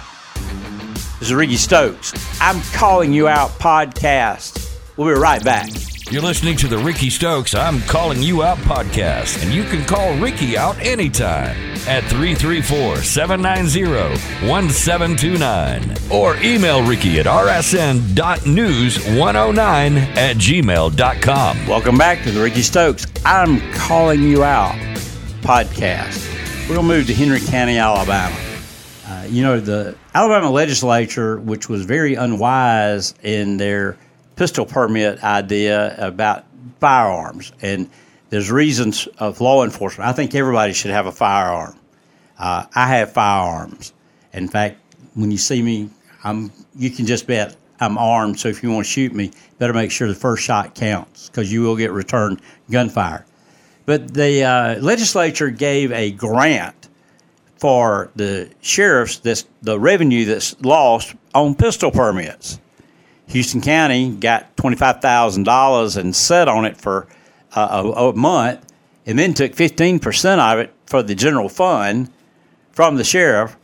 This 1.19 1.29
is 1.31 1.35
Rickey 1.35 1.57
Stokes. 1.57 2.13
I'm 2.41 2.61
calling 2.73 3.13
you 3.13 3.29
out 3.29 3.51
podcast. 3.51 4.61
We'll 4.97 5.15
be 5.15 5.19
right 5.21 5.43
back. 5.43 5.71
You're 6.11 6.23
listening 6.23 6.57
to 6.59 6.69
the 6.69 6.77
Rickey 6.77 7.09
Stokes 7.09 7.55
I'm 7.55 7.81
Calling 7.83 8.23
You 8.23 8.43
Out 8.43 8.59
podcast, 8.59 9.43
and 9.43 9.51
you 9.51 9.65
can 9.65 9.87
call 9.87 10.15
Rickey 10.19 10.55
out 10.57 10.79
anytime 10.81 11.57
at 11.89 12.05
334 12.05 12.99
790 12.99 14.13
1729 14.47 15.97
or 16.13 16.37
email 16.43 16.87
Rickey 16.87 17.19
at 17.21 17.27
rsn.news109 17.27 19.97
at 20.17 20.37
gmail.com. 20.37 21.67
Welcome 21.67 21.97
back 21.97 22.23
to 22.25 22.31
the 22.31 22.43
Rickey 22.43 22.61
Stokes 22.63 23.07
I'm 23.25 23.61
Calling 23.73 24.23
You 24.23 24.45
Out 24.45 24.75
podcast. 25.41 26.31
We're 26.69 26.75
going 26.77 26.87
to 26.87 26.95
move 26.95 27.07
to 27.07 27.15
Henry 27.15 27.41
County, 27.41 27.79
Alabama. 27.79 28.37
Uh, 29.09 29.25
you 29.29 29.43
know, 29.43 29.59
the 29.59 29.97
Alabama 30.13 30.51
legislature, 30.51 31.39
which 31.41 31.71
was 31.71 31.87
very 31.87 32.15
unwise 32.15 33.15
in 33.23 33.57
their 33.57 33.97
pistol 34.37 34.67
permit 34.67 35.23
idea 35.23 35.95
about 35.99 36.45
firearms. 36.81 37.53
And 37.63 37.89
there's 38.31 38.51
reasons 38.51 39.07
of 39.19 39.41
law 39.41 39.65
enforcement. 39.65 40.09
I 40.09 40.13
think 40.13 40.35
everybody 40.35 40.73
should 40.73 40.91
have 40.91 41.07
a 41.07 41.13
firearm. 41.13 41.79
Uh, 42.39 42.67
I 42.75 42.89
have 42.89 43.13
firearms. 43.13 43.93
In 44.33 44.49
fact, 44.49 44.79
when 45.15 45.31
you 45.31 45.39
see 45.39 45.63
me, 45.63 45.91
I'm. 46.25 46.51
You 46.77 46.91
can 46.91 47.07
just 47.07 47.27
bet 47.27 47.57
I'm 47.81 47.97
armed. 47.99 48.41
So 48.41 48.49
if 48.49 48.63
you 48.63 48.71
want 48.71 48.87
to 48.87 48.91
shoot 48.91 49.13
me, 49.13 49.31
better 49.59 49.73
make 49.73 49.91
sure 49.91 50.09
the 50.09 50.15
first 50.15 50.43
shot 50.43 50.75
counts 50.75 51.29
because 51.29 51.53
you 51.53 51.63
will 51.63 51.77
get 51.77 51.93
returned 51.93 52.41
gunfire. 52.71 53.25
But 53.87 54.15
the 54.15 54.43
uh, 54.43 54.81
legislature 54.81 55.51
gave 55.51 55.93
a 55.93 56.11
grant 56.11 56.89
for 57.57 58.11
the 58.17 58.51
sheriffs 58.61 59.19
that's 59.19 59.45
the 59.63 59.79
revenue 59.79 60.25
that's 60.25 60.61
lost 60.63 61.15
on 61.35 61.55
pistol 61.55 61.91
permits. 61.91 62.59
Houston 63.29 63.61
County 63.61 64.11
got 64.11 64.57
$25,000 64.57 65.97
and 65.97 66.15
set 66.15 66.49
on 66.49 66.65
it 66.65 66.77
for 66.77 67.07
uh, 67.55 67.93
a, 67.97 68.09
a, 68.09 68.13
month 68.15 68.61
and 69.07 69.19
then 69.19 69.35
took 69.35 69.53
15% 69.53 70.39
of 70.39 70.59
it 70.59 70.73
for 70.87 71.03
the 71.03 71.15
general 71.15 71.49
fund 71.49 72.11
from 72.73 72.97
the 72.97 73.05
sheriff 73.05 73.57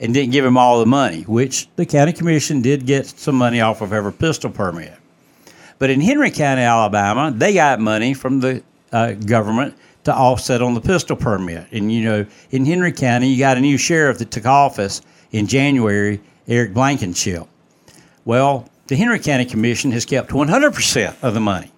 and 0.00 0.12
didn't 0.12 0.32
give 0.32 0.44
him 0.44 0.56
all 0.56 0.80
the 0.80 0.86
money, 0.86 1.22
which 1.22 1.68
the 1.76 1.86
county 1.86 2.12
commission 2.12 2.60
did 2.60 2.86
get 2.86 3.06
some 3.06 3.36
money 3.36 3.60
off 3.60 3.80
of 3.80 3.92
every 3.92 4.12
pistol 4.12 4.50
permit. 4.50 4.92
But 5.78 5.90
in 5.90 6.00
Henry 6.00 6.30
County, 6.30 6.62
Alabama, 6.62 7.32
they 7.34 7.54
got 7.54 7.80
money 7.80 8.14
from 8.14 8.40
the 8.40 8.62
uh, 8.92 9.12
government 9.12 9.74
to 10.04 10.14
offset 10.14 10.62
on 10.62 10.74
the 10.74 10.80
pistol 10.80 11.16
permit. 11.16 11.66
And, 11.72 11.92
you 11.92 12.04
know, 12.04 12.26
in 12.50 12.64
Henry 12.64 12.92
County, 12.92 13.28
you 13.28 13.38
got 13.38 13.56
a 13.56 13.60
new 13.60 13.78
sheriff 13.78 14.18
that 14.18 14.30
took 14.30 14.46
office 14.46 15.00
in 15.30 15.46
January, 15.46 16.20
Eric 16.46 16.74
Blankenship. 16.74 17.46
Well, 18.24 18.68
the 18.92 18.98
Henry 18.98 19.18
County 19.20 19.46
Commission 19.46 19.90
has 19.92 20.04
kept 20.04 20.32
100% 20.32 21.14
of 21.22 21.32
the 21.32 21.40
money 21.40 21.72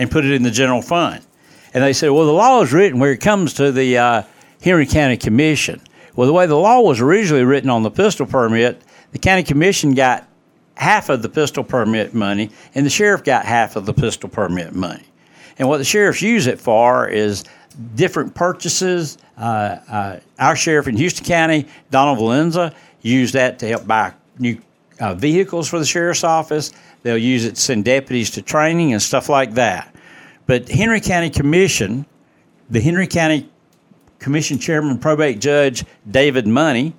and 0.00 0.10
put 0.10 0.24
it 0.24 0.32
in 0.32 0.42
the 0.42 0.50
general 0.50 0.82
fund. 0.82 1.24
And 1.72 1.84
they 1.84 1.92
said, 1.92 2.10
well, 2.10 2.26
the 2.26 2.32
law 2.32 2.60
is 2.60 2.72
written 2.72 2.98
where 2.98 3.12
it 3.12 3.20
comes 3.20 3.54
to 3.54 3.70
the 3.70 3.96
uh, 3.96 4.22
Henry 4.60 4.84
County 4.84 5.16
Commission. 5.16 5.80
Well, 6.16 6.26
the 6.26 6.32
way 6.32 6.46
the 6.46 6.56
law 6.56 6.80
was 6.80 7.00
originally 7.00 7.44
written 7.44 7.70
on 7.70 7.84
the 7.84 7.90
pistol 7.92 8.26
permit, 8.26 8.82
the 9.12 9.20
county 9.20 9.44
commission 9.44 9.94
got 9.94 10.26
half 10.74 11.08
of 11.08 11.22
the 11.22 11.28
pistol 11.28 11.62
permit 11.62 12.14
money, 12.14 12.50
and 12.74 12.84
the 12.84 12.90
sheriff 12.90 13.22
got 13.22 13.44
half 13.44 13.76
of 13.76 13.86
the 13.86 13.94
pistol 13.94 14.28
permit 14.28 14.74
money. 14.74 15.04
And 15.60 15.68
what 15.68 15.78
the 15.78 15.84
sheriffs 15.84 16.20
use 16.20 16.48
it 16.48 16.58
for 16.58 17.06
is 17.06 17.44
different 17.94 18.34
purchases. 18.34 19.18
Uh, 19.38 19.78
uh, 19.88 20.20
our 20.40 20.56
sheriff 20.56 20.88
in 20.88 20.96
Houston 20.96 21.24
County, 21.24 21.68
Donald 21.92 22.18
Valenza, 22.18 22.74
used 23.02 23.34
that 23.34 23.60
to 23.60 23.68
help 23.68 23.86
buy 23.86 24.14
new 24.40 24.60
uh, 25.00 25.14
vehicles 25.14 25.68
for 25.68 25.78
the 25.78 25.84
sheriff's 25.84 26.24
office. 26.24 26.72
They'll 27.02 27.18
use 27.18 27.44
it 27.44 27.56
to 27.56 27.60
send 27.60 27.84
deputies 27.84 28.30
to 28.32 28.42
training 28.42 28.92
and 28.92 29.02
stuff 29.02 29.28
like 29.28 29.54
that. 29.54 29.94
But 30.46 30.68
Henry 30.68 31.00
County 31.00 31.30
Commission, 31.30 32.06
the 32.70 32.80
Henry 32.80 33.06
County 33.06 33.48
Commission 34.18 34.58
Chairman, 34.58 34.98
probate 34.98 35.40
judge 35.40 35.84
David 36.10 36.46
Money, 36.46 36.94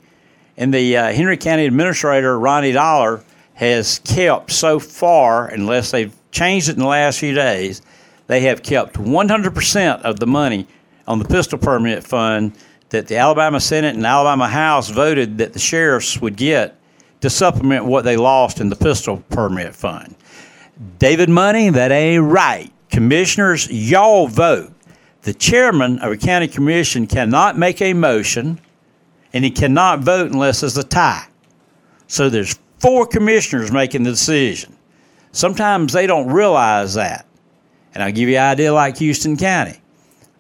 and 0.57 0.73
the 0.73 0.97
uh, 0.97 1.11
Henry 1.11 1.37
County 1.37 1.65
Administrator 1.65 2.39
Ronnie 2.39 2.71
Dollar 2.71 3.23
has 3.53 3.99
kept 3.99 4.51
so 4.51 4.79
far, 4.79 5.47
unless 5.47 5.91
they've 5.91 6.13
changed 6.31 6.69
it 6.69 6.73
in 6.73 6.79
the 6.79 6.87
last 6.87 7.19
few 7.19 7.33
days, 7.33 7.81
they 8.27 8.41
have 8.41 8.61
kept 8.61 8.95
100% 8.95 10.01
of 10.01 10.19
the 10.19 10.27
money 10.27 10.67
on 11.07 11.19
the 11.19 11.25
pistol 11.25 11.57
permit 11.57 12.03
fund 12.03 12.53
that 12.89 13.07
the 13.07 13.17
Alabama 13.17 13.59
Senate 13.59 13.95
and 13.95 14.05
Alabama 14.05 14.47
House 14.47 14.89
voted 14.89 15.37
that 15.39 15.53
the 15.53 15.59
sheriffs 15.59 16.21
would 16.21 16.35
get 16.35 16.76
to 17.21 17.29
supplement 17.29 17.85
what 17.85 18.03
they 18.03 18.17
lost 18.17 18.59
in 18.59 18.69
the 18.69 18.75
pistol 18.75 19.23
permit 19.29 19.75
fund. 19.75 20.15
David 20.99 21.29
Money, 21.29 21.69
that 21.69 21.91
ain't 21.91 22.23
right. 22.23 22.71
Commissioners, 22.89 23.69
y'all 23.71 24.27
vote. 24.27 24.71
The 25.23 25.33
chairman 25.33 25.99
of 25.99 26.11
a 26.11 26.17
county 26.17 26.47
commission 26.47 27.07
cannot 27.07 27.57
make 27.57 27.81
a 27.81 27.93
motion 27.93 28.61
and 29.33 29.43
he 29.43 29.51
cannot 29.51 29.99
vote 29.99 30.31
unless 30.31 30.61
there's 30.61 30.77
a 30.77 30.83
tie. 30.83 31.27
So 32.07 32.29
there's 32.29 32.57
four 32.79 33.05
commissioners 33.05 33.71
making 33.71 34.03
the 34.03 34.11
decision. 34.11 34.75
Sometimes 35.31 35.93
they 35.93 36.07
don't 36.07 36.31
realize 36.31 36.93
that. 36.93 37.25
And 37.93 38.03
I'll 38.03 38.11
give 38.11 38.29
you 38.29 38.37
an 38.37 38.51
idea 38.51 38.73
like 38.73 38.97
Houston 38.97 39.35
County. 39.35 39.81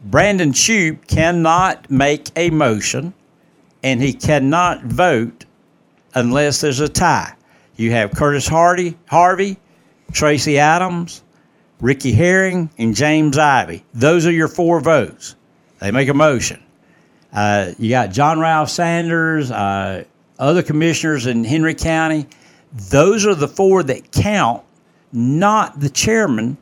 Brandon 0.03 0.51
Shoupe 0.53 1.07
cannot 1.07 1.89
make 1.89 2.29
a 2.35 2.49
motion 2.51 3.13
and 3.83 4.01
he 4.01 4.13
cannot 4.13 4.83
vote 4.83 5.45
unless 6.17 6.61
there's 6.61 6.79
a 6.79 6.89
tie. 6.89 7.33
You 7.75 7.91
have 7.91 8.11
Curtis 8.11 8.47
Hardy, 8.47 8.97
Harvey, 9.07 9.57
Tracy 10.11 10.57
Adams, 10.57 11.23
Ricky 11.79 12.11
Herring, 12.11 12.71
and 12.79 12.95
James 12.95 13.37
Ivy. 13.37 13.85
Those 13.93 14.25
are 14.25 14.31
your 14.31 14.47
four 14.47 14.81
votes. 14.81 15.35
They 15.79 15.91
make 15.91 16.09
a 16.09 16.13
motion. 16.13 16.61
Uh, 17.31 17.73
you 17.77 17.89
got 17.91 18.11
John 18.11 18.39
Ralph 18.39 18.69
Sanders, 18.69 19.51
uh, 19.51 20.05
other 20.39 20.63
commissioners 20.63 21.27
in 21.27 21.43
Henry 21.43 21.75
County. 21.75 22.25
Those 22.89 23.27
are 23.27 23.35
the 23.35 23.47
four 23.47 23.83
that 23.83 24.11
count, 24.11 24.63
not 25.11 25.79
the 25.79 25.89
chairman, 25.89 26.57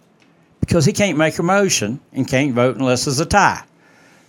because 0.59 0.83
he 0.83 0.91
can't 0.91 1.17
make 1.17 1.39
a 1.39 1.43
motion 1.43 2.01
and 2.12 2.27
can't 2.27 2.53
vote 2.53 2.75
unless 2.75 3.05
there's 3.05 3.21
a 3.21 3.25
tie. 3.25 3.63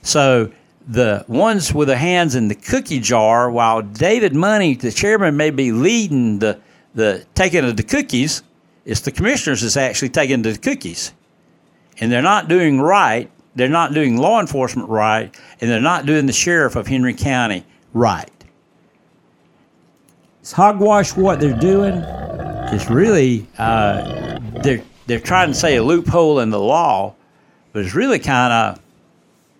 So 0.03 0.53
the 0.87 1.25
ones 1.27 1.75
with 1.75 1.89
their 1.89 1.97
hands 1.97 2.35
in 2.35 2.49
the 2.49 2.55
cookie 2.55 3.01
jar, 3.01 3.51
while 3.51 3.83
David 3.83 4.35
Money, 4.35 4.75
the 4.75 4.93
chairman, 4.93 5.37
may 5.37 5.51
be 5.51 5.73
leading 5.73 6.39
the, 6.39 6.61
the 6.95 7.27
taking 7.35 7.65
of 7.65 7.77
the 7.77 7.83
cookies, 7.83 8.43
it's 8.85 9.01
the 9.01 9.11
commissioners 9.11 9.63
that's 9.63 9.77
actually 9.77 10.11
taking 10.11 10.43
the 10.43 10.57
cookies. 10.57 11.13
And 11.99 12.13
they're 12.13 12.23
not 12.23 12.49
doing 12.49 12.81
right. 12.81 13.31
They're 13.57 13.69
not 13.69 13.95
doing 13.95 14.17
law 14.17 14.41
enforcement 14.41 14.89
right, 14.89 15.35
and 15.61 15.71
they're 15.71 15.81
not 15.81 16.05
doing 16.05 16.27
the 16.27 16.33
sheriff 16.33 16.77
of 16.77 16.87
Henry 16.87 17.15
County 17.15 17.65
right. 17.95 18.31
It's 20.43 20.53
hogwash 20.53 21.17
what 21.17 21.41
they're 21.41 21.59
doing. 21.59 21.95
It's 21.95 22.91
really 22.91 23.47
uh, 23.59 24.39
they're 24.63 24.83
they're 25.07 25.21
trying 25.21 25.49
to 25.49 25.55
say 25.55 25.77
a 25.77 25.83
loophole 25.83 26.41
in 26.41 26.51
the 26.51 26.61
law, 26.61 27.15
but 27.73 27.85
it's 27.85 27.95
really 27.95 28.19
kind 28.19 28.53
of 28.53 28.81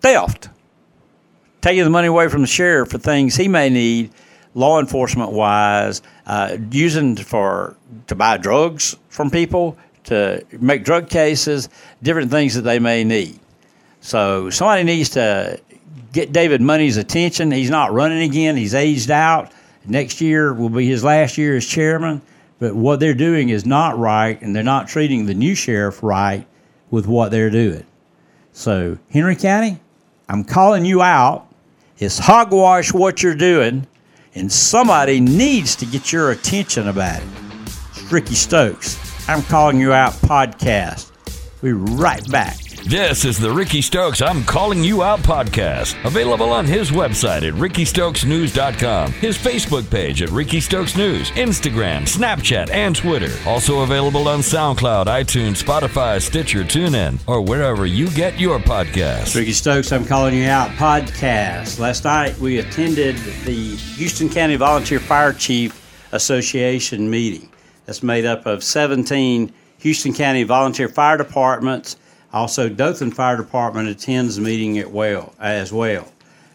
theft 0.01 0.49
taking 1.67 1.83
the 1.83 1.89
money 1.89 2.07
away 2.07 2.29
from 2.29 2.39
the 2.39 2.47
sheriff 2.47 2.91
for 2.91 2.97
things 2.97 3.35
he 3.35 3.49
may 3.49 3.69
need, 3.69 4.09
law 4.53 4.79
enforcement 4.79 5.33
wise, 5.33 6.01
uh, 6.25 6.55
using 6.71 7.13
for 7.17 7.75
to 8.07 8.15
buy 8.15 8.37
drugs 8.37 8.95
from 9.09 9.29
people, 9.29 9.77
to 10.05 10.41
make 10.61 10.85
drug 10.85 11.09
cases, 11.09 11.67
different 12.01 12.31
things 12.31 12.53
that 12.55 12.61
they 12.61 12.79
may 12.79 13.03
need. 13.03 13.37
So 13.99 14.49
somebody 14.49 14.83
needs 14.83 15.09
to 15.09 15.59
get 16.13 16.31
David 16.31 16.61
Money's 16.61 16.95
attention. 16.95 17.51
He's 17.51 17.69
not 17.69 17.91
running 17.91 18.21
again. 18.21 18.55
He's 18.55 18.73
aged 18.73 19.11
out. 19.11 19.51
Next 19.85 20.21
year 20.21 20.53
will 20.53 20.69
be 20.69 20.87
his 20.87 21.03
last 21.03 21.37
year 21.37 21.57
as 21.57 21.65
chairman. 21.65 22.21
But 22.59 22.75
what 22.75 23.01
they're 23.01 23.13
doing 23.13 23.49
is 23.49 23.65
not 23.65 23.99
right, 23.99 24.41
and 24.41 24.55
they're 24.55 24.63
not 24.63 24.87
treating 24.87 25.25
the 25.25 25.33
new 25.33 25.53
sheriff 25.53 26.01
right 26.01 26.47
with 26.89 27.07
what 27.07 27.29
they're 27.29 27.49
doing. 27.49 27.85
So, 28.53 28.99
Henry 29.11 29.35
County, 29.35 29.81
I'm 30.29 30.45
calling 30.45 30.85
you 30.85 31.01
out 31.01 31.46
it's 31.99 32.19
hogwash 32.19 32.93
what 32.93 33.23
you're 33.23 33.35
doing, 33.35 33.87
and 34.35 34.51
somebody 34.51 35.19
needs 35.19 35.75
to 35.77 35.85
get 35.85 36.11
your 36.11 36.31
attention 36.31 36.87
about 36.87 37.21
it. 37.21 37.27
It's 37.89 38.11
Rickey 38.11 38.35
Stokes. 38.35 38.97
I'm 39.27 39.41
calling 39.43 39.79
you 39.79 39.93
out 39.93 40.13
podcast. 40.13 41.11
We'll 41.61 41.75
be 41.75 41.93
right 41.95 42.29
back. 42.31 42.66
This 42.87 43.25
is 43.25 43.37
the 43.37 43.51
Rickey 43.51 43.81
Stokes 43.81 44.21
I'm 44.21 44.45
Calling 44.45 44.81
You 44.81 45.03
Out 45.03 45.19
podcast, 45.19 46.01
available 46.05 46.53
on 46.53 46.65
his 46.65 46.89
website 46.89 47.45
at 47.45 47.53
rickeystokesnews.com, 47.55 49.11
his 49.11 49.37
Facebook 49.37 49.91
page 49.91 50.21
at 50.21 50.29
Rickey 50.29 50.61
Stokes 50.61 50.95
News, 50.95 51.29
Instagram, 51.31 52.03
Snapchat, 52.03 52.69
and 52.69 52.95
Twitter. 52.95 53.33
Also 53.45 53.81
available 53.81 54.29
on 54.29 54.39
SoundCloud, 54.39 55.07
iTunes, 55.07 55.61
Spotify, 55.61 56.21
Stitcher, 56.21 56.63
TuneIn, 56.63 57.19
or 57.27 57.41
wherever 57.41 57.85
you 57.85 58.09
get 58.11 58.39
your 58.39 58.57
podcasts. 58.57 59.35
Rickey 59.35 59.51
Stokes 59.51 59.91
I'm 59.91 60.05
Calling 60.05 60.35
You 60.35 60.47
Out 60.47 60.69
podcast. 60.77 61.79
Last 61.79 62.05
night 62.05 62.37
we 62.37 62.59
attended 62.59 63.17
the 63.43 63.75
Houston 63.97 64.29
County 64.29 64.55
Volunteer 64.55 65.01
Fire 65.01 65.33
Chief 65.33 65.77
Association 66.13 67.09
meeting. 67.09 67.49
That's 67.85 68.01
made 68.01 68.23
up 68.23 68.45
of 68.45 68.63
17 68.63 69.51
Houston 69.79 70.13
County 70.13 70.43
volunteer 70.43 70.87
fire 70.87 71.17
departments 71.17 71.97
also, 72.37 72.69
Dothan 72.69 73.11
Fire 73.11 73.35
Department 73.35 73.89
attends 73.89 74.39
meeting 74.39 74.77
at 74.77 74.91
well, 74.91 75.33
as 75.39 75.73
well. 75.73 76.07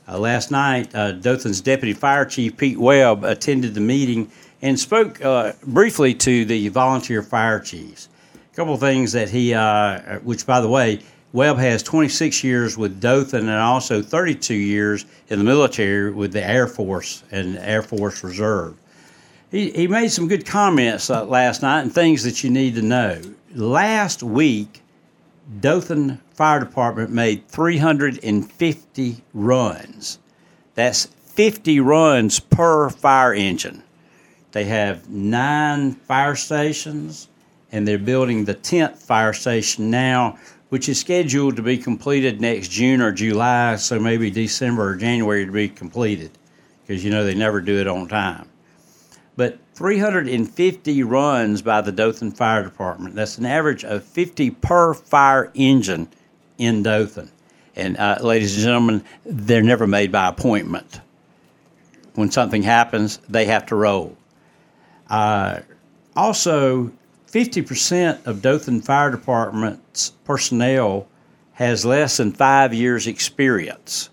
Uh, 0.07 0.17
last 0.17 0.53
night, 0.53 0.95
uh, 0.95 1.11
Dothan's 1.11 1.61
Deputy 1.61 1.93
Fire 1.93 2.25
Chief 2.25 2.57
Pete 2.57 2.79
Webb 2.79 3.25
attended 3.25 3.75
the 3.75 3.81
meeting 3.81 4.31
and 4.63 4.79
spoke 4.79 5.21
uh, 5.25 5.53
briefly 5.65 6.15
to 6.15 6.45
the 6.45 6.69
volunteer 6.69 7.21
fire 7.21 7.59
chiefs. 7.59 8.09
A 8.53 8.55
couple 8.55 8.75
of 8.75 8.81
things 8.81 9.11
that 9.11 9.29
he, 9.29 9.55
uh, 9.55 10.21
which 10.21 10.47
by 10.47 10.61
the 10.61 10.69
way, 10.69 11.01
Webb 11.33 11.59
has 11.59 11.83
26 11.83 12.45
years 12.45 12.79
with 12.79 13.01
Dothan 13.01 13.41
and 13.41 13.51
also 13.51 14.03
32 14.03 14.55
years 14.55 15.05
in 15.31 15.41
the 15.41 15.45
military 15.45 16.13
with 16.13 16.33
the 16.33 16.49
Air 16.49 16.69
Force 16.69 17.25
and 17.33 17.59
Air 17.59 17.83
Force 17.83 18.23
Reserve. 18.23 18.77
He, 19.51 19.73
he 19.73 19.89
made 19.89 20.13
some 20.13 20.29
good 20.29 20.47
comments 20.47 21.11
uh, 21.11 21.25
last 21.25 21.61
night 21.63 21.81
and 21.81 21.93
things 21.93 22.23
that 22.23 22.45
you 22.45 22.51
need 22.51 22.77
to 22.77 22.83
know. 22.83 23.21
Last 23.53 24.23
week, 24.23 24.82
Dothan 25.61 26.21
Fire 26.35 26.61
Department 26.61 27.11
made 27.11 27.49
350 27.49 29.25
runs. 29.35 30.19
That's 30.75 31.07
50 31.07 31.81
runs 31.81 32.41
per 32.41 32.89
fire 32.91 33.35
engine. 33.35 33.83
They 34.53 34.65
have 34.65 35.09
nine 35.09 35.93
fire 35.93 36.37
stations, 36.37 37.29
and 37.73 37.89
they're 37.89 37.99
building 37.99 38.45
the 38.45 38.55
10th 38.55 38.99
fire 38.99 39.33
station 39.33 39.91
now, 39.91 40.39
which 40.69 40.89
is 40.89 41.01
scheduled 41.01 41.57
to 41.57 41.63
be 41.63 41.77
completed 41.79 42.41
next 42.41 42.69
June 42.69 43.01
or 43.01 43.13
July, 43.13 43.77
so 43.77 43.99
maybe 43.99 44.31
December 44.31 44.91
or 44.91 44.97
January 44.97 45.45
to 45.45 45.53
be 45.53 45.69
completed, 45.69 46.31
because 46.83 47.05
you 47.05 47.11
know 47.11 47.25
they 47.25 47.35
never 47.35 47.61
do 47.61 47.81
it 47.81 47.87
on 47.87 48.09
time. 48.09 48.49
But 49.37 49.59
350 49.75 51.03
runs 51.03 51.63
by 51.63 51.81
the 51.81 51.93
Dothan 51.93 52.33
Fire 52.33 52.63
Department. 52.63 53.15
That's 53.15 53.39
an 53.39 53.47
average 53.47 53.85
of 53.85 54.05
50 54.05 54.51
per 54.51 54.95
fire 54.95 55.51
engine 55.55 56.09
in 56.59 56.83
Dothan. 56.83 57.31
And 57.75 57.97
uh, 57.97 58.19
ladies 58.21 58.55
and 58.57 58.65
gentlemen, 58.65 59.05
they're 59.25 59.63
never 59.63 59.87
made 59.87 60.13
by 60.13 60.29
appointment. 60.29 61.01
When 62.15 62.31
something 62.31 62.63
happens, 62.63 63.19
they 63.29 63.47
have 63.47 63.67
to 63.67 63.77
roll. 63.77 64.17
Uh, 65.09 65.61
also, 66.15 66.93
50% 67.31 68.27
of 68.27 68.43
Dothan 68.43 68.83
Fire 68.83 69.11
Department's 69.11 70.11
personnel 70.25 71.09
has 71.55 71.85
less 71.85 72.19
than 72.19 72.33
five 72.33 72.75
years' 72.75 73.07
experience. 73.07 74.11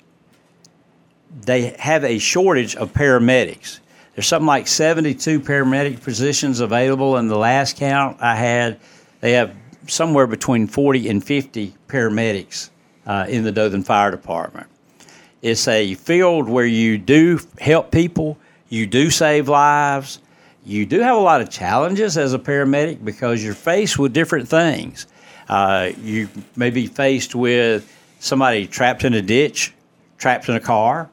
They 1.42 1.76
have 1.80 2.04
a 2.06 2.20
shortage 2.20 2.76
of 2.78 2.94
paramedics. 2.94 3.80
There's 4.20 4.28
something 4.28 4.48
like 4.48 4.68
72 4.68 5.40
paramedic 5.40 6.04
positions 6.04 6.60
available. 6.60 7.16
In 7.16 7.30
the 7.30 7.38
last 7.38 7.78
count 7.78 8.18
I 8.20 8.36
had, 8.36 8.78
they 9.22 9.32
have 9.32 9.56
somewhere 9.88 10.28
between 10.28 10.68
40 10.68 11.08
and 11.08 11.24
50 11.24 11.74
paramedics 11.88 12.70
uh, 13.06 13.28
in 13.30 13.46
the 13.46 13.54
Dothan 13.54 13.86
Fire 13.86 14.12
Department. 14.12 14.68
It's 15.42 15.70
a 15.70 15.94
field 15.94 16.50
where 16.50 16.66
you 16.66 16.98
do 16.98 17.40
help 17.62 17.92
people, 17.92 18.38
you 18.68 18.88
do 18.88 19.10
save 19.10 19.48
lives. 19.48 20.20
You 20.66 20.86
do 20.86 21.00
have 21.00 21.16
a 21.16 21.22
lot 21.22 21.40
of 21.40 21.50
challenges 21.50 22.18
as 22.18 22.34
a 22.34 22.40
paramedic 22.40 23.06
because 23.06 23.42
you're 23.42 23.54
faced 23.54 23.98
with 23.98 24.12
different 24.12 24.50
things. 24.50 25.08
Uh, 25.48 25.92
you 26.02 26.28
may 26.58 26.72
be 26.72 26.88
faced 26.88 27.36
with 27.36 27.90
somebody 28.20 28.68
trapped 28.68 29.06
in 29.06 29.14
a 29.14 29.22
ditch, 29.22 29.74
trapped 30.18 30.50
in 30.50 30.56
a 30.56 30.60
car. 30.60 31.10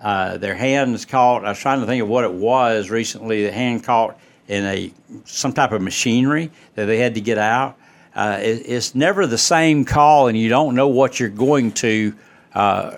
Uh, 0.00 0.36
their 0.38 0.54
hand 0.54 0.94
is 0.94 1.04
caught. 1.04 1.44
I 1.44 1.50
was 1.50 1.58
trying 1.58 1.80
to 1.80 1.86
think 1.86 2.02
of 2.02 2.08
what 2.08 2.24
it 2.24 2.32
was 2.32 2.90
recently. 2.90 3.44
The 3.44 3.52
hand 3.52 3.84
caught 3.84 4.18
in 4.46 4.64
a 4.64 4.92
some 5.24 5.52
type 5.52 5.72
of 5.72 5.82
machinery 5.82 6.50
that 6.74 6.86
they 6.86 6.98
had 6.98 7.14
to 7.14 7.20
get 7.20 7.38
out. 7.38 7.76
Uh, 8.14 8.38
it, 8.40 8.62
it's 8.66 8.94
never 8.94 9.26
the 9.26 9.38
same 9.38 9.84
call, 9.84 10.28
and 10.28 10.38
you 10.38 10.48
don't 10.48 10.74
know 10.74 10.88
what 10.88 11.18
you're 11.18 11.28
going 11.28 11.72
to 11.72 12.14
uh, 12.54 12.96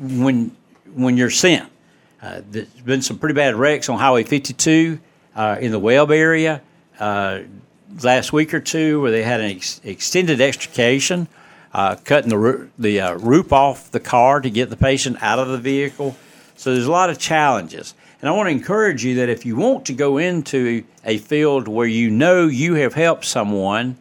when 0.00 0.54
when 0.94 1.16
you're 1.16 1.30
sent. 1.30 1.70
Uh, 2.22 2.42
there's 2.50 2.68
been 2.68 3.02
some 3.02 3.18
pretty 3.18 3.34
bad 3.34 3.54
wrecks 3.54 3.88
on 3.88 3.98
Highway 3.98 4.24
52 4.24 4.98
uh, 5.36 5.56
in 5.60 5.70
the 5.70 5.78
Webb 5.78 6.10
area 6.10 6.62
last 8.02 8.32
week 8.32 8.54
or 8.54 8.60
two, 8.60 9.00
where 9.00 9.10
they 9.10 9.22
had 9.22 9.40
an 9.40 9.50
ex- 9.50 9.80
extended 9.84 10.40
extrication, 10.40 11.28
uh, 11.72 11.96
cutting 11.96 12.30
the 12.30 12.68
the 12.78 13.00
uh, 13.00 13.14
roof 13.14 13.52
off 13.52 13.90
the 13.90 14.00
car 14.00 14.40
to 14.40 14.50
get 14.50 14.70
the 14.70 14.76
patient 14.76 15.16
out 15.20 15.38
of 15.38 15.48
the 15.48 15.58
vehicle. 15.58 16.16
So 16.56 16.72
there's 16.72 16.86
a 16.86 16.92
lot 16.92 17.10
of 17.10 17.18
challenges. 17.18 17.94
And 18.20 18.28
I 18.28 18.32
want 18.32 18.48
to 18.48 18.50
encourage 18.50 19.04
you 19.04 19.16
that 19.16 19.28
if 19.28 19.46
you 19.46 19.54
want 19.54 19.86
to 19.86 19.92
go 19.92 20.18
into 20.18 20.82
a 21.04 21.18
field 21.18 21.68
where 21.68 21.86
you 21.86 22.10
know 22.10 22.46
you 22.46 22.74
have 22.74 22.94
helped 22.94 23.24
someone, 23.24 23.96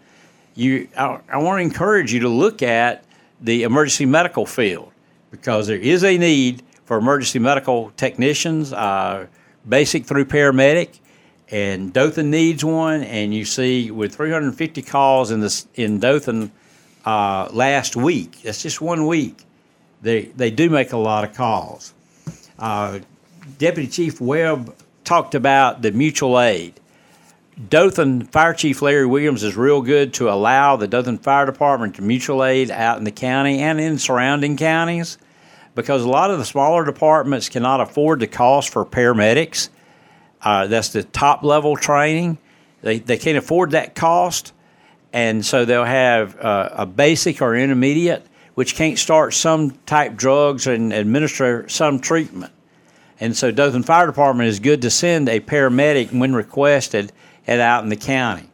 you 0.56 0.88
I, 0.98 1.20
I 1.32 1.38
want 1.38 1.60
to 1.60 1.64
encourage 1.64 2.14
you 2.14 2.22
to 2.22 2.30
look 2.30 2.64
at 2.64 3.04
the 3.40 3.64
emergency 3.64 4.06
medical 4.06 4.46
field 4.46 4.92
because 5.30 5.68
there 5.68 5.78
is 5.78 6.04
a 6.04 6.18
need 6.18 6.64
for 6.86 6.98
emergency 6.98 7.38
medical 7.38 7.92
technicians, 7.98 8.74
uh, 8.74 9.28
basic 9.68 10.06
through 10.06 10.26
paramedic, 10.26 11.00
and 11.50 11.94
Dothan 11.94 12.32
needs 12.32 12.64
one. 12.64 13.04
And 13.04 13.34
you 13.34 13.46
see, 13.46 13.92
with 13.92 14.16
350 14.16 14.82
calls 14.82 15.30
in 15.30 15.42
this 15.42 15.68
in 15.76 16.00
Dothan 16.00 16.52
uh, 17.08 17.48
last 17.54 17.96
week, 17.96 18.42
that's 18.42 18.62
just 18.62 18.82
one 18.82 19.08
week. 19.08 19.46
They 20.02 20.24
they 20.24 20.52
do 20.52 20.70
make 20.70 20.92
a 20.92 20.98
lot 20.98 21.24
of 21.24 21.34
calls. 21.34 21.94
Uh, 22.60 23.00
Deputy 23.58 23.88
Chief 23.88 24.20
Webb 24.20 24.76
talked 25.06 25.34
about 25.34 25.82
the 25.82 25.94
mutual 25.94 26.38
aid. 26.38 26.74
Dothan 27.70 28.24
Fire 28.26 28.54
Chief 28.54 28.82
Larry 28.82 29.06
Williams 29.06 29.42
is 29.42 29.56
real 29.56 29.82
good 29.82 30.14
to 30.16 30.30
allow 30.30 30.76
the 30.76 30.86
Dothan 30.86 31.20
Fire 31.20 31.46
Department 31.46 31.96
to 31.96 32.02
mutual 32.02 32.44
aid 32.44 32.70
out 32.70 32.98
in 32.98 33.06
the 33.06 33.12
county 33.12 33.60
and 33.60 33.80
in 33.80 33.98
surrounding 33.98 34.58
counties 34.58 35.18
because 35.76 36.04
a 36.04 36.10
lot 36.10 36.30
of 36.30 36.40
the 36.40 36.46
smaller 36.46 36.84
departments 36.84 37.48
cannot 37.48 37.80
afford 37.80 38.20
the 38.20 38.28
cost 38.28 38.68
for 38.68 38.84
paramedics. 38.84 39.70
Uh, 40.42 40.68
that's 40.68 40.90
the 40.90 41.04
top 41.04 41.42
level 41.42 41.78
training. 41.78 42.38
They, 42.82 43.00
they 43.00 43.18
can't 43.18 43.38
afford 43.38 43.72
that 43.72 43.96
cost. 43.96 44.52
And 45.14 45.46
so 45.46 45.66
they'll 45.66 45.84
have 45.84 46.40
uh, 46.40 46.70
a 46.74 46.86
basic 46.86 47.42
or 47.42 47.56
intermediate, 47.56 48.26
which 48.56 48.76
can't 48.76 48.98
start 48.98 49.34
some 49.34 49.72
type 49.86 50.16
drugs 50.16 50.68
and 50.68 50.92
administer 50.92 51.68
some 51.70 52.00
treatment. 52.00 52.52
And 53.20 53.36
so 53.36 53.52
Dothan 53.52 53.84
Fire 53.84 54.06
Department 54.06 54.50
is 54.50 54.60
good 54.60 54.82
to 54.84 54.90
send 54.90 55.28
a 55.30 55.40
paramedic 55.40 56.18
when 56.18 56.36
requested 56.36 57.12
and 57.48 57.62
out 57.62 57.84
in 57.84 57.90
the 57.90 57.96
county. 57.96 58.50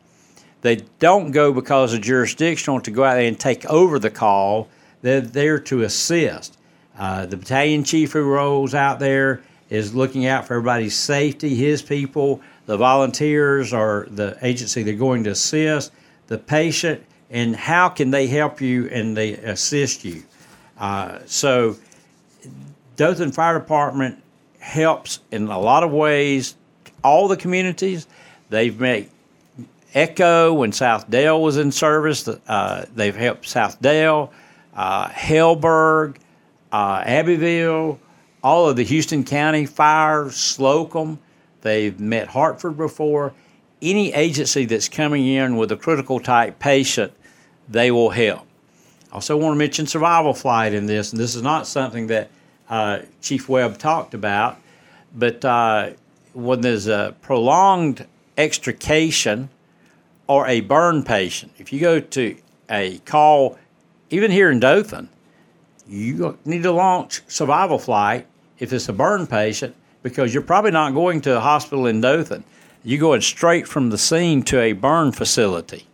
They 0.61 0.77
don't 0.99 1.31
go 1.31 1.51
because 1.51 1.93
of 1.93 2.01
jurisdictional 2.01 2.79
to 2.81 2.91
go 2.91 3.03
out 3.03 3.15
there 3.15 3.27
and 3.27 3.37
take 3.37 3.65
over 3.65 3.99
the 3.99 4.09
call. 4.09 4.69
They're 5.01 5.19
there 5.19 5.59
to 5.59 5.81
assist. 5.81 6.57
Uh, 6.97 7.25
the 7.25 7.35
battalion 7.35 7.83
chief 7.83 8.13
who 8.13 8.23
rolls 8.23 8.73
out 8.73 8.99
there 8.99 9.41
is 9.69 9.93
looking 9.93 10.25
out 10.25 10.47
for 10.47 10.53
everybody's 10.53 10.95
safety, 10.95 11.55
his 11.55 11.81
people, 11.81 12.39
the 12.65 12.77
volunteers 12.77 13.73
or 13.73 14.07
the 14.11 14.37
agency 14.41 14.83
they're 14.83 14.93
going 14.93 15.23
to 15.25 15.31
assist, 15.31 15.91
the 16.27 16.37
patient, 16.37 17.03
and 17.29 17.55
how 17.55 17.89
can 17.89 18.11
they 18.11 18.27
help 18.27 18.61
you 18.61 18.87
and 18.89 19.15
they 19.17 19.33
assist 19.33 20.05
you. 20.05 20.23
Uh, 20.77 21.19
so, 21.25 21.75
Dothan 22.95 23.31
Fire 23.31 23.57
Department 23.57 24.21
helps 24.59 25.19
in 25.31 25.47
a 25.47 25.59
lot 25.59 25.83
of 25.83 25.91
ways 25.91 26.55
all 27.03 27.27
the 27.27 27.37
communities. 27.37 28.07
They've 28.49 28.79
made 28.79 29.09
Echo 29.93 30.53
when 30.53 30.71
South 30.71 31.09
Dale 31.09 31.41
was 31.41 31.57
in 31.57 31.71
service. 31.71 32.27
Uh, 32.27 32.85
they've 32.95 33.15
helped 33.15 33.47
South 33.47 33.81
Dale, 33.81 34.31
uh, 34.75 35.07
Hellberg, 35.09 36.17
uh, 36.71 37.03
Abbeville, 37.05 37.99
all 38.43 38.69
of 38.69 38.75
the 38.75 38.83
Houston 38.83 39.23
County 39.23 39.65
Fire, 39.65 40.25
Slocomb. 40.25 41.17
They've 41.61 41.97
met 41.99 42.27
Hartford 42.27 42.77
before. 42.77 43.33
Any 43.83 44.13
agency 44.13 44.63
that's 44.63 44.87
coming 44.87 45.27
in 45.27 45.57
with 45.57 45.69
a 45.73 45.75
critical 45.75 46.21
type 46.21 46.57
patient, 46.57 47.11
they 47.67 47.91
will 47.91 48.11
help. 48.11 48.47
I 49.11 49.15
also 49.15 49.35
want 49.35 49.53
to 49.53 49.57
mention 49.57 49.87
survival 49.87 50.33
flight 50.33 50.73
in 50.73 50.85
this, 50.85 51.11
and 51.11 51.19
this 51.19 51.35
is 51.35 51.41
not 51.41 51.67
something 51.67 52.07
that 52.07 52.29
uh, 52.69 52.99
Chief 53.21 53.49
Webb 53.49 53.77
talked 53.77 54.13
about, 54.13 54.57
but 55.13 55.43
uh, 55.43 55.91
when 56.31 56.61
there's 56.61 56.87
a 56.87 57.13
prolonged 57.21 58.07
extrication 58.37 59.49
or 60.27 60.47
a 60.47 60.61
burn 60.61 61.03
patient, 61.03 61.51
if 61.57 61.73
you 61.73 61.81
go 61.81 61.99
to 61.99 62.37
a 62.69 62.99
call, 62.99 63.59
even 64.09 64.31
here 64.31 64.49
in 64.49 64.61
Dothan, 64.61 65.09
you 65.87 66.37
need 66.45 66.63
to 66.63 66.71
launch 66.71 67.21
survival 67.27 67.77
flight 67.77 68.27
if 68.59 68.71
it's 68.71 68.87
a 68.87 68.93
burn 68.93 69.27
patient 69.27 69.75
because 70.03 70.33
you're 70.33 70.41
probably 70.41 70.71
not 70.71 70.93
going 70.93 71.19
to 71.21 71.35
a 71.35 71.41
hospital 71.41 71.85
in 71.85 71.99
Dothan. 71.99 72.45
You're 72.83 72.99
going 72.99 73.21
straight 73.21 73.67
from 73.67 73.89
the 73.89 73.97
scene 73.97 74.43
to 74.43 74.59
a 74.59 74.73
burn 74.73 75.13
facility. 75.13 75.87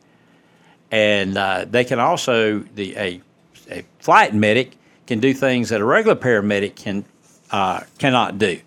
And 0.91 1.37
uh, 1.37 1.65
they 1.69 1.83
can 1.83 1.99
also, 1.99 2.59
the, 2.59 2.95
a, 2.97 3.21
a 3.69 3.83
flight 3.99 4.33
medic 4.33 4.75
can 5.05 5.19
do 5.19 5.33
things 5.33 5.69
that 5.69 5.81
a 5.81 5.85
regular 5.85 6.15
paramedic 6.15 6.75
can, 6.75 7.05
uh, 7.51 7.81
cannot 7.99 8.39
do. 8.39 8.59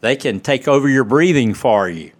They 0.00 0.14
can 0.14 0.40
take 0.40 0.68
over 0.68 0.88
your 0.88 1.04
breathing 1.04 1.54
for 1.54 1.88
you. 1.88 2.12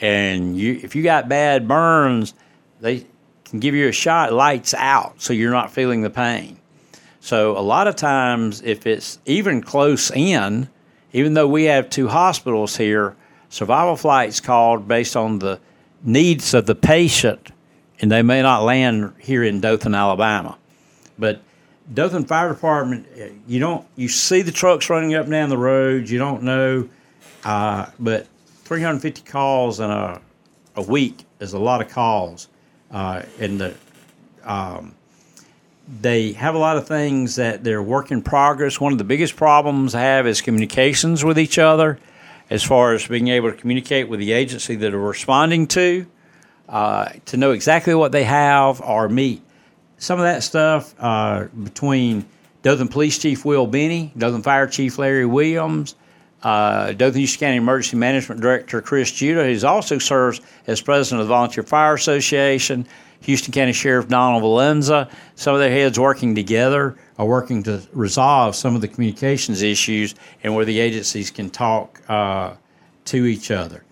And 0.00 0.56
you, 0.56 0.80
if 0.82 0.96
you 0.96 1.02
got 1.02 1.28
bad 1.28 1.68
burns, 1.68 2.32
they 2.80 3.04
can 3.44 3.58
give 3.58 3.74
you 3.74 3.88
a 3.88 3.92
shot, 3.92 4.32
lights 4.32 4.72
out, 4.72 5.20
so 5.20 5.32
you're 5.32 5.50
not 5.50 5.70
feeling 5.70 6.02
the 6.02 6.10
pain. 6.10 6.58
So 7.20 7.58
a 7.58 7.60
lot 7.60 7.88
of 7.88 7.96
times, 7.96 8.62
if 8.62 8.86
it's 8.86 9.18
even 9.26 9.60
close 9.60 10.10
in, 10.10 10.68
even 11.12 11.34
though 11.34 11.48
we 11.48 11.64
have 11.64 11.90
two 11.90 12.08
hospitals 12.08 12.76
here, 12.76 13.16
survival 13.48 13.96
flights 13.96 14.40
called 14.40 14.88
based 14.88 15.16
on 15.16 15.38
the 15.38 15.60
needs 16.02 16.54
of 16.54 16.66
the 16.66 16.74
patient, 16.74 17.50
and 18.00 18.10
they 18.10 18.22
may 18.22 18.42
not 18.42 18.62
land 18.62 19.14
here 19.18 19.42
in 19.42 19.60
Dothan, 19.60 19.94
Alabama. 19.94 20.56
But 21.18 21.40
Dothan 21.92 22.24
Fire 22.26 22.48
Department, 22.48 23.06
you 23.46 23.60
don't 23.60 23.86
you 23.96 24.08
see 24.08 24.42
the 24.42 24.52
trucks 24.52 24.88
running 24.90 25.14
up 25.14 25.24
and 25.24 25.32
down 25.32 25.48
the 25.48 25.58
road. 25.58 26.08
You 26.08 26.18
don't 26.18 26.42
know, 26.42 26.88
uh, 27.44 27.86
but 27.98 28.26
350 28.64 29.22
calls 29.22 29.80
in 29.80 29.90
a 29.90 30.20
a 30.78 30.82
week 30.82 31.24
is 31.40 31.52
a 31.52 31.58
lot 31.58 31.80
of 31.80 31.88
calls, 31.88 32.48
uh, 32.90 33.22
and 33.40 33.60
the 33.60 33.74
um, 34.44 34.94
they 36.00 36.32
have 36.32 36.54
a 36.54 36.58
lot 36.58 36.76
of 36.76 36.86
things 36.86 37.36
that 37.36 37.64
they're 37.64 37.82
work 37.82 38.10
in 38.10 38.22
progress. 38.22 38.80
One 38.80 38.92
of 38.92 38.98
the 38.98 39.04
biggest 39.04 39.36
problems 39.36 39.94
I 39.94 40.02
have 40.02 40.26
is 40.26 40.40
communications 40.40 41.24
with 41.24 41.38
each 41.38 41.58
other, 41.58 41.98
as 42.50 42.62
far 42.62 42.94
as 42.94 43.06
being 43.06 43.28
able 43.28 43.50
to 43.50 43.56
communicate 43.56 44.08
with 44.08 44.20
the 44.20 44.32
agency 44.32 44.76
that 44.76 44.94
are 44.94 44.98
responding 44.98 45.66
to, 45.66 46.06
uh, 46.68 47.08
to 47.26 47.36
know 47.36 47.52
exactly 47.52 47.94
what 47.94 48.12
they 48.12 48.24
have 48.24 48.80
or 48.80 49.08
meet. 49.08 49.42
Some 49.98 50.18
of 50.18 50.24
that 50.24 50.42
stuff 50.42 50.94
uh, 50.98 51.44
between 51.44 52.26
Dothan 52.62 52.88
Police 52.88 53.18
Chief 53.18 53.44
Will 53.44 53.66
Benny, 53.66 54.12
Dothan 54.16 54.42
Fire 54.42 54.66
Chief 54.66 54.98
Larry 54.98 55.26
Williams, 55.26 55.94
uh, 56.42 56.92
Dothan 56.92 57.18
Houston 57.18 57.40
County 57.40 57.56
Emergency 57.56 57.96
Management 57.96 58.40
Director 58.40 58.80
Chris 58.80 59.10
Judah, 59.10 59.44
who 59.44 59.66
also 59.66 59.98
serves 59.98 60.40
as 60.66 60.80
president 60.80 61.20
of 61.20 61.28
the 61.28 61.34
Volunteer 61.34 61.64
Fire 61.64 61.94
Association, 61.94 62.86
Houston 63.22 63.52
County 63.52 63.72
Sheriff 63.72 64.08
Donald 64.08 64.42
Valenza, 64.42 65.10
some 65.34 65.54
of 65.54 65.60
their 65.60 65.70
heads 65.70 65.98
working 65.98 66.34
together 66.34 66.96
are 67.18 67.26
working 67.26 67.64
to 67.64 67.82
resolve 67.92 68.54
some 68.54 68.76
of 68.76 68.80
the 68.80 68.88
communications 68.88 69.62
issues 69.62 70.14
and 70.42 70.54
where 70.54 70.64
the 70.64 70.78
agencies 70.78 71.30
can 71.30 71.50
talk 71.50 72.00
uh, 72.08 72.54
to 73.06 73.26
each 73.26 73.50
other. 73.50 73.84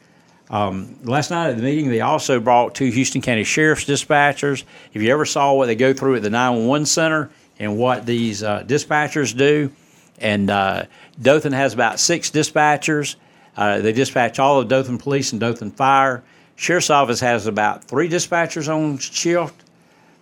Um, 0.48 0.96
last 1.02 1.32
night 1.32 1.50
at 1.50 1.56
the 1.56 1.62
meeting, 1.62 1.88
they 1.88 2.02
also 2.02 2.38
brought 2.38 2.76
two 2.76 2.90
Houston 2.90 3.20
County 3.20 3.42
Sheriff's 3.42 3.84
dispatchers. 3.84 4.62
If 4.94 5.02
you 5.02 5.10
ever 5.10 5.24
saw 5.24 5.54
what 5.54 5.66
they 5.66 5.74
go 5.74 5.92
through 5.92 6.16
at 6.16 6.22
the 6.22 6.30
911 6.30 6.86
center 6.86 7.30
and 7.58 7.76
what 7.76 8.06
these 8.06 8.44
uh, 8.44 8.62
dispatchers 8.62 9.36
do, 9.36 9.72
and 10.18 10.48
uh, 10.48 10.84
Dothan 11.20 11.52
has 11.52 11.74
about 11.74 11.98
six 12.00 12.30
dispatchers. 12.30 13.16
Uh, 13.56 13.78
they 13.78 13.92
dispatch 13.92 14.38
all 14.38 14.60
of 14.60 14.68
Dothan 14.68 14.98
Police 14.98 15.32
and 15.32 15.40
Dothan 15.40 15.70
Fire. 15.70 16.22
Sheriff's 16.56 16.90
Office 16.90 17.20
has 17.20 17.46
about 17.46 17.84
three 17.84 18.08
dispatchers 18.08 18.72
on 18.72 18.98
shift. 18.98 19.62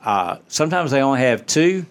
Uh, 0.04 0.38
sometimes 0.48 0.90
they 0.90 1.00
only 1.00 1.20
have 1.20 1.46
two. 1.46 1.86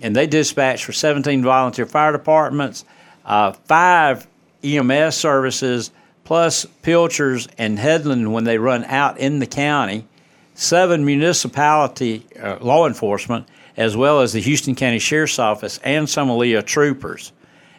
and 0.00 0.14
they 0.14 0.26
dispatch 0.26 0.84
for 0.84 0.92
17 0.92 1.42
volunteer 1.42 1.84
fire 1.86 2.12
departments, 2.12 2.84
uh, 3.24 3.52
five 3.52 4.26
EMS 4.62 5.16
services, 5.16 5.90
plus 6.24 6.66
Pilchers 6.82 7.48
and 7.58 7.78
Headland 7.78 8.32
when 8.32 8.44
they 8.44 8.58
run 8.58 8.84
out 8.84 9.18
in 9.18 9.38
the 9.40 9.46
county, 9.46 10.06
seven 10.54 11.04
municipality 11.04 12.26
uh, 12.40 12.58
law 12.60 12.86
enforcement, 12.86 13.48
as 13.76 13.96
well 13.96 14.20
as 14.20 14.32
the 14.32 14.40
Houston 14.40 14.74
County 14.74 14.98
Sheriff's 14.98 15.38
Office 15.38 15.78
and 15.82 16.08
some 16.08 16.28
ALEA 16.28 16.64
troopers. 16.64 17.32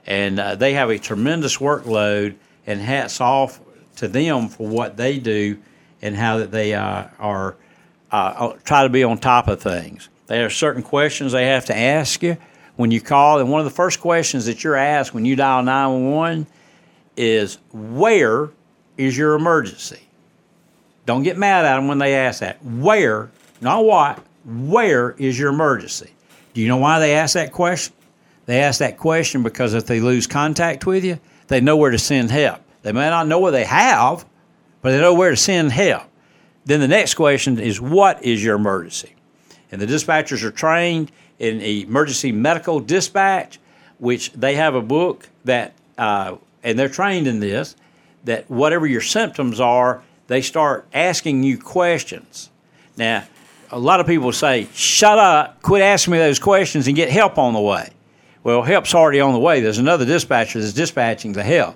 And 0.05 0.39
uh, 0.39 0.55
they 0.55 0.73
have 0.73 0.89
a 0.89 0.97
tremendous 0.97 1.57
workload, 1.57 2.35
and 2.65 2.79
hats 2.79 3.19
off 3.19 3.59
to 3.97 4.07
them 4.07 4.47
for 4.47 4.67
what 4.67 4.95
they 4.95 5.19
do 5.19 5.57
and 6.01 6.15
how 6.15 6.37
that 6.37 6.51
they 6.51 6.73
uh, 6.73 7.07
are 7.17 7.55
uh, 8.11 8.53
try 8.63 8.83
to 8.83 8.89
be 8.89 9.03
on 9.03 9.17
top 9.17 9.47
of 9.47 9.61
things. 9.61 10.09
There 10.27 10.45
are 10.45 10.49
certain 10.49 10.83
questions 10.83 11.31
they 11.31 11.47
have 11.47 11.65
to 11.65 11.77
ask 11.77 12.21
you 12.23 12.37
when 12.75 12.91
you 12.91 13.01
call, 13.01 13.39
and 13.39 13.49
one 13.51 13.59
of 13.59 13.65
the 13.65 13.71
first 13.71 13.99
questions 13.99 14.45
that 14.45 14.63
you're 14.63 14.75
asked 14.75 15.13
when 15.13 15.25
you 15.25 15.35
dial 15.35 15.63
911 15.63 16.47
is, 17.17 17.57
Where 17.71 18.49
is 18.97 19.17
your 19.17 19.35
emergency? 19.35 19.99
Don't 21.05 21.23
get 21.23 21.37
mad 21.37 21.65
at 21.65 21.75
them 21.75 21.87
when 21.87 21.97
they 21.97 22.15
ask 22.15 22.41
that. 22.41 22.63
Where, 22.63 23.31
not 23.61 23.83
what, 23.83 24.23
where 24.45 25.11
is 25.11 25.37
your 25.37 25.49
emergency? 25.49 26.11
Do 26.53 26.61
you 26.61 26.67
know 26.67 26.77
why 26.77 26.99
they 26.99 27.15
ask 27.15 27.33
that 27.33 27.51
question? 27.51 27.93
They 28.49 28.61
ask 28.61 28.79
that 28.79 28.97
question 28.97 29.43
because 29.43 29.75
if 29.75 29.85
they 29.85 29.99
lose 29.99 30.25
contact 30.25 30.87
with 30.87 31.05
you, 31.05 31.19
they 31.49 31.61
know 31.61 31.77
where 31.77 31.91
to 31.91 31.99
send 31.99 32.31
help. 32.31 32.59
They 32.81 32.91
may 32.91 33.07
not 33.07 33.27
know 33.27 33.37
where 33.37 33.51
they 33.51 33.65
have, 33.65 34.25
but 34.81 34.89
they 34.89 34.99
know 34.99 35.13
where 35.13 35.29
to 35.29 35.37
send 35.37 35.71
help. 35.71 36.01
Then 36.65 36.79
the 36.79 36.87
next 36.87 37.13
question 37.13 37.59
is, 37.59 37.79
What 37.79 38.23
is 38.23 38.43
your 38.43 38.55
emergency? 38.55 39.13
And 39.71 39.79
the 39.79 39.85
dispatchers 39.85 40.43
are 40.43 40.49
trained 40.49 41.11
in 41.37 41.61
emergency 41.61 42.31
medical 42.31 42.79
dispatch, 42.79 43.59
which 43.99 44.31
they 44.31 44.55
have 44.55 44.73
a 44.73 44.81
book 44.81 45.29
that, 45.45 45.75
uh, 45.99 46.37
and 46.63 46.79
they're 46.79 46.89
trained 46.89 47.27
in 47.27 47.39
this, 47.39 47.75
that 48.23 48.49
whatever 48.49 48.87
your 48.87 49.01
symptoms 49.01 49.59
are, 49.59 50.01
they 50.25 50.41
start 50.41 50.87
asking 50.91 51.43
you 51.43 51.59
questions. 51.59 52.49
Now, 52.97 53.25
a 53.69 53.77
lot 53.77 53.99
of 53.99 54.07
people 54.07 54.31
say, 54.31 54.67
shut 54.73 55.19
up, 55.19 55.61
quit 55.61 55.83
asking 55.83 56.13
me 56.13 56.17
those 56.17 56.39
questions 56.39 56.87
and 56.87 56.95
get 56.95 57.11
help 57.11 57.37
on 57.37 57.53
the 57.53 57.61
way. 57.61 57.91
Well, 58.49 58.63
help's 58.63 58.95
already 58.95 59.19
on 59.19 59.33
the 59.33 59.39
way. 59.39 59.59
There's 59.61 59.77
another 59.77 60.05
dispatcher 60.05 60.59
that's 60.59 60.73
dispatching 60.73 61.33
the 61.33 61.43
help. 61.43 61.75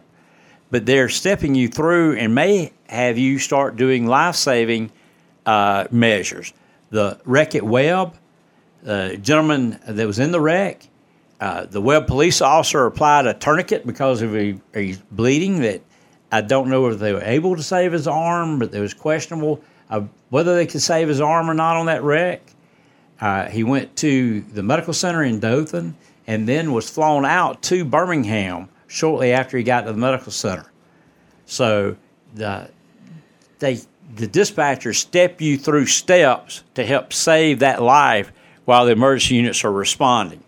But 0.71 0.87
they're 0.87 1.07
stepping 1.07 1.53
you 1.53 1.67
through 1.67 2.17
and 2.17 2.33
may 2.33 2.73
have 2.87 3.15
you 3.15 3.37
start 3.37 3.75
doing 3.75 4.07
life 4.07 4.33
saving 4.33 4.91
uh, 5.45 5.85
measures. 5.91 6.51
The 6.89 7.19
wreck 7.25 7.53
at 7.53 7.61
Webb, 7.61 8.15
the 8.81 9.19
gentleman 9.21 9.79
that 9.87 10.07
was 10.07 10.17
in 10.17 10.31
the 10.31 10.41
wreck, 10.41 10.87
uh, 11.39 11.67
the 11.67 11.79
Webb 11.79 12.07
police 12.07 12.41
officer 12.41 12.87
applied 12.87 13.27
a 13.27 13.35
tourniquet 13.35 13.85
because 13.85 14.23
of 14.23 14.35
a, 14.35 14.57
bleeding 15.11 15.61
that 15.61 15.83
I 16.31 16.41
don't 16.41 16.69
know 16.69 16.87
if 16.87 16.97
they 16.97 17.13
were 17.13 17.21
able 17.21 17.55
to 17.55 17.61
save 17.61 17.91
his 17.91 18.07
arm, 18.07 18.57
but 18.57 18.73
it 18.73 18.79
was 18.79 18.95
questionable 18.95 19.63
uh, 19.91 20.01
whether 20.31 20.55
they 20.55 20.65
could 20.65 20.81
save 20.81 21.07
his 21.07 21.21
arm 21.21 21.51
or 21.51 21.53
not 21.53 21.77
on 21.77 21.85
that 21.85 22.01
wreck. 22.01 22.41
Uh, 23.21 23.45
he 23.45 23.63
went 23.63 23.95
to 23.97 24.41
the 24.41 24.63
medical 24.63 24.91
center 24.91 25.21
in 25.21 25.39
Dothan 25.39 25.95
and 26.27 26.47
then 26.47 26.71
was 26.71 26.89
flown 26.89 27.25
out 27.25 27.61
to 27.63 27.83
Birmingham 27.85 28.69
shortly 28.87 29.31
after 29.33 29.57
he 29.57 29.63
got 29.63 29.81
to 29.81 29.91
the 29.91 29.97
medical 29.97 30.31
center. 30.31 30.71
So 31.45 31.97
the, 32.35 32.69
they, 33.59 33.79
the 34.15 34.27
dispatchers 34.27 34.95
step 34.95 35.41
you 35.41 35.57
through 35.57 35.87
steps 35.87 36.63
to 36.75 36.85
help 36.85 37.13
save 37.13 37.59
that 37.59 37.81
life 37.81 38.31
while 38.65 38.85
the 38.85 38.91
emergency 38.91 39.35
units 39.35 39.63
are 39.63 39.71
responding. 39.71 40.43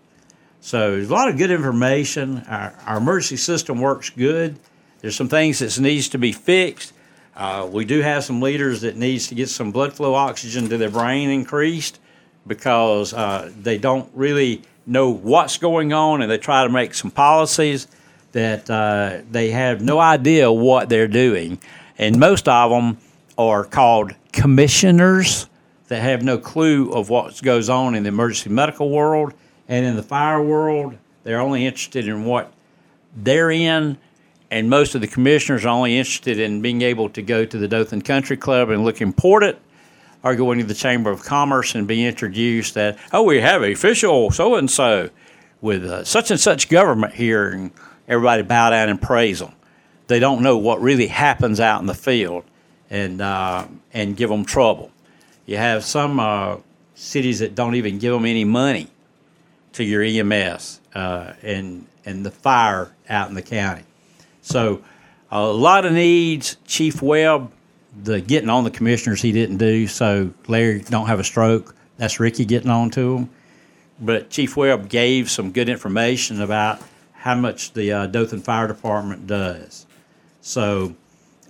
So 0.60 0.92
there's 0.92 1.10
a 1.10 1.14
lot 1.14 1.28
of 1.28 1.36
good 1.36 1.50
information. 1.50 2.38
Our, 2.48 2.74
our 2.86 2.96
emergency 2.98 3.36
system 3.36 3.80
works 3.80 4.10
good. 4.10 4.58
There's 5.00 5.14
some 5.14 5.28
things 5.28 5.58
that 5.58 5.78
needs 5.80 6.08
to 6.10 6.18
be 6.18 6.32
fixed. 6.32 6.92
Uh, 7.36 7.68
we 7.70 7.84
do 7.84 8.00
have 8.00 8.24
some 8.24 8.40
leaders 8.40 8.80
that 8.80 8.96
needs 8.96 9.28
to 9.28 9.34
get 9.34 9.48
some 9.48 9.70
blood 9.70 9.92
flow 9.92 10.14
oxygen 10.14 10.68
to 10.70 10.78
their 10.78 10.90
brain 10.90 11.28
increased 11.28 12.00
because 12.46 13.12
uh, 13.12 13.52
they 13.60 13.76
don't 13.76 14.10
really 14.14 14.62
know 14.86 15.10
what's 15.10 15.58
going 15.58 15.92
on 15.92 16.22
and 16.22 16.30
they 16.30 16.38
try 16.38 16.62
to 16.64 16.70
make 16.70 16.94
some 16.94 17.10
policies 17.10 17.88
that 18.32 18.68
uh, 18.70 19.22
they 19.30 19.50
have 19.50 19.80
no 19.80 19.98
idea 19.98 20.50
what 20.50 20.88
they're 20.88 21.08
doing. 21.08 21.58
And 21.98 22.18
most 22.18 22.48
of 22.48 22.70
them 22.70 22.98
are 23.38 23.64
called 23.64 24.12
commissioners 24.32 25.48
that 25.88 26.02
have 26.02 26.22
no 26.22 26.38
clue 26.38 26.92
of 26.92 27.08
what 27.08 27.40
goes 27.42 27.68
on 27.68 27.94
in 27.94 28.02
the 28.02 28.08
emergency 28.08 28.50
medical 28.50 28.90
world 28.90 29.32
and 29.68 29.86
in 29.86 29.96
the 29.96 30.02
fire 30.02 30.42
world. 30.42 30.96
They're 31.24 31.40
only 31.40 31.66
interested 31.66 32.06
in 32.08 32.24
what 32.24 32.52
they're 33.16 33.50
in. 33.50 33.98
And 34.50 34.70
most 34.70 34.94
of 34.94 35.00
the 35.00 35.08
commissioners 35.08 35.64
are 35.64 35.68
only 35.68 35.98
interested 35.98 36.38
in 36.38 36.62
being 36.62 36.82
able 36.82 37.08
to 37.10 37.22
go 37.22 37.44
to 37.44 37.58
the 37.58 37.66
Dothan 37.66 38.02
Country 38.02 38.36
Club 38.36 38.70
and 38.70 38.84
look 38.84 39.00
important 39.00 39.58
or 40.26 40.34
going 40.34 40.58
to 40.58 40.64
the 40.64 40.74
Chamber 40.74 41.12
of 41.12 41.22
Commerce 41.22 41.76
and 41.76 41.86
be 41.86 42.04
introduced 42.04 42.74
that, 42.74 42.98
oh, 43.12 43.22
we 43.22 43.40
have 43.40 43.62
official 43.62 44.32
so 44.32 44.56
and 44.56 44.68
so 44.68 45.08
with 45.60 45.84
uh, 45.84 46.02
such 46.02 46.32
and 46.32 46.40
such 46.40 46.68
government 46.68 47.14
here. 47.14 47.48
And 47.48 47.70
everybody 48.08 48.42
bow 48.42 48.70
down 48.70 48.88
and 48.88 49.00
praise 49.00 49.38
them. 49.38 49.52
They 50.08 50.18
don't 50.18 50.42
know 50.42 50.58
what 50.58 50.80
really 50.80 51.06
happens 51.06 51.60
out 51.60 51.80
in 51.80 51.86
the 51.86 51.94
field 51.94 52.42
and, 52.90 53.20
uh, 53.20 53.68
and 53.92 54.16
give 54.16 54.28
them 54.28 54.44
trouble. 54.44 54.90
You 55.46 55.58
have 55.58 55.84
some 55.84 56.18
uh, 56.18 56.56
cities 56.96 57.38
that 57.38 57.54
don't 57.54 57.76
even 57.76 58.00
give 58.00 58.12
them 58.12 58.26
any 58.26 58.44
money 58.44 58.88
to 59.74 59.84
your 59.84 60.02
EMS 60.02 60.80
uh, 60.92 61.34
and, 61.42 61.86
and 62.04 62.26
the 62.26 62.32
fire 62.32 62.90
out 63.08 63.28
in 63.28 63.36
the 63.36 63.42
county. 63.42 63.84
So 64.42 64.82
a 65.30 65.44
lot 65.44 65.84
of 65.84 65.92
needs. 65.92 66.56
Chief 66.66 67.00
Webb, 67.00 67.52
the 68.02 68.20
getting 68.20 68.48
on 68.50 68.64
the 68.64 68.70
commissioners 68.70 69.22
he 69.22 69.32
didn't 69.32 69.58
do, 69.58 69.86
so 69.86 70.30
Larry 70.48 70.80
don't 70.80 71.06
have 71.06 71.20
a 71.20 71.24
stroke. 71.24 71.74
That's 71.96 72.20
Rickey 72.20 72.44
getting 72.44 72.70
on 72.70 72.90
to 72.90 73.16
him. 73.16 73.30
But 74.00 74.30
Chief 74.30 74.56
Webb 74.56 74.88
gave 74.88 75.30
some 75.30 75.52
good 75.52 75.68
information 75.68 76.40
about– 76.40 76.80
how 77.26 77.34
much 77.34 77.72
the 77.72 77.90
uh, 77.90 78.06
Dothan 78.06 78.40
Fire 78.40 78.68
Department 78.68 79.26
does. 79.26 79.84
So, 80.42 80.94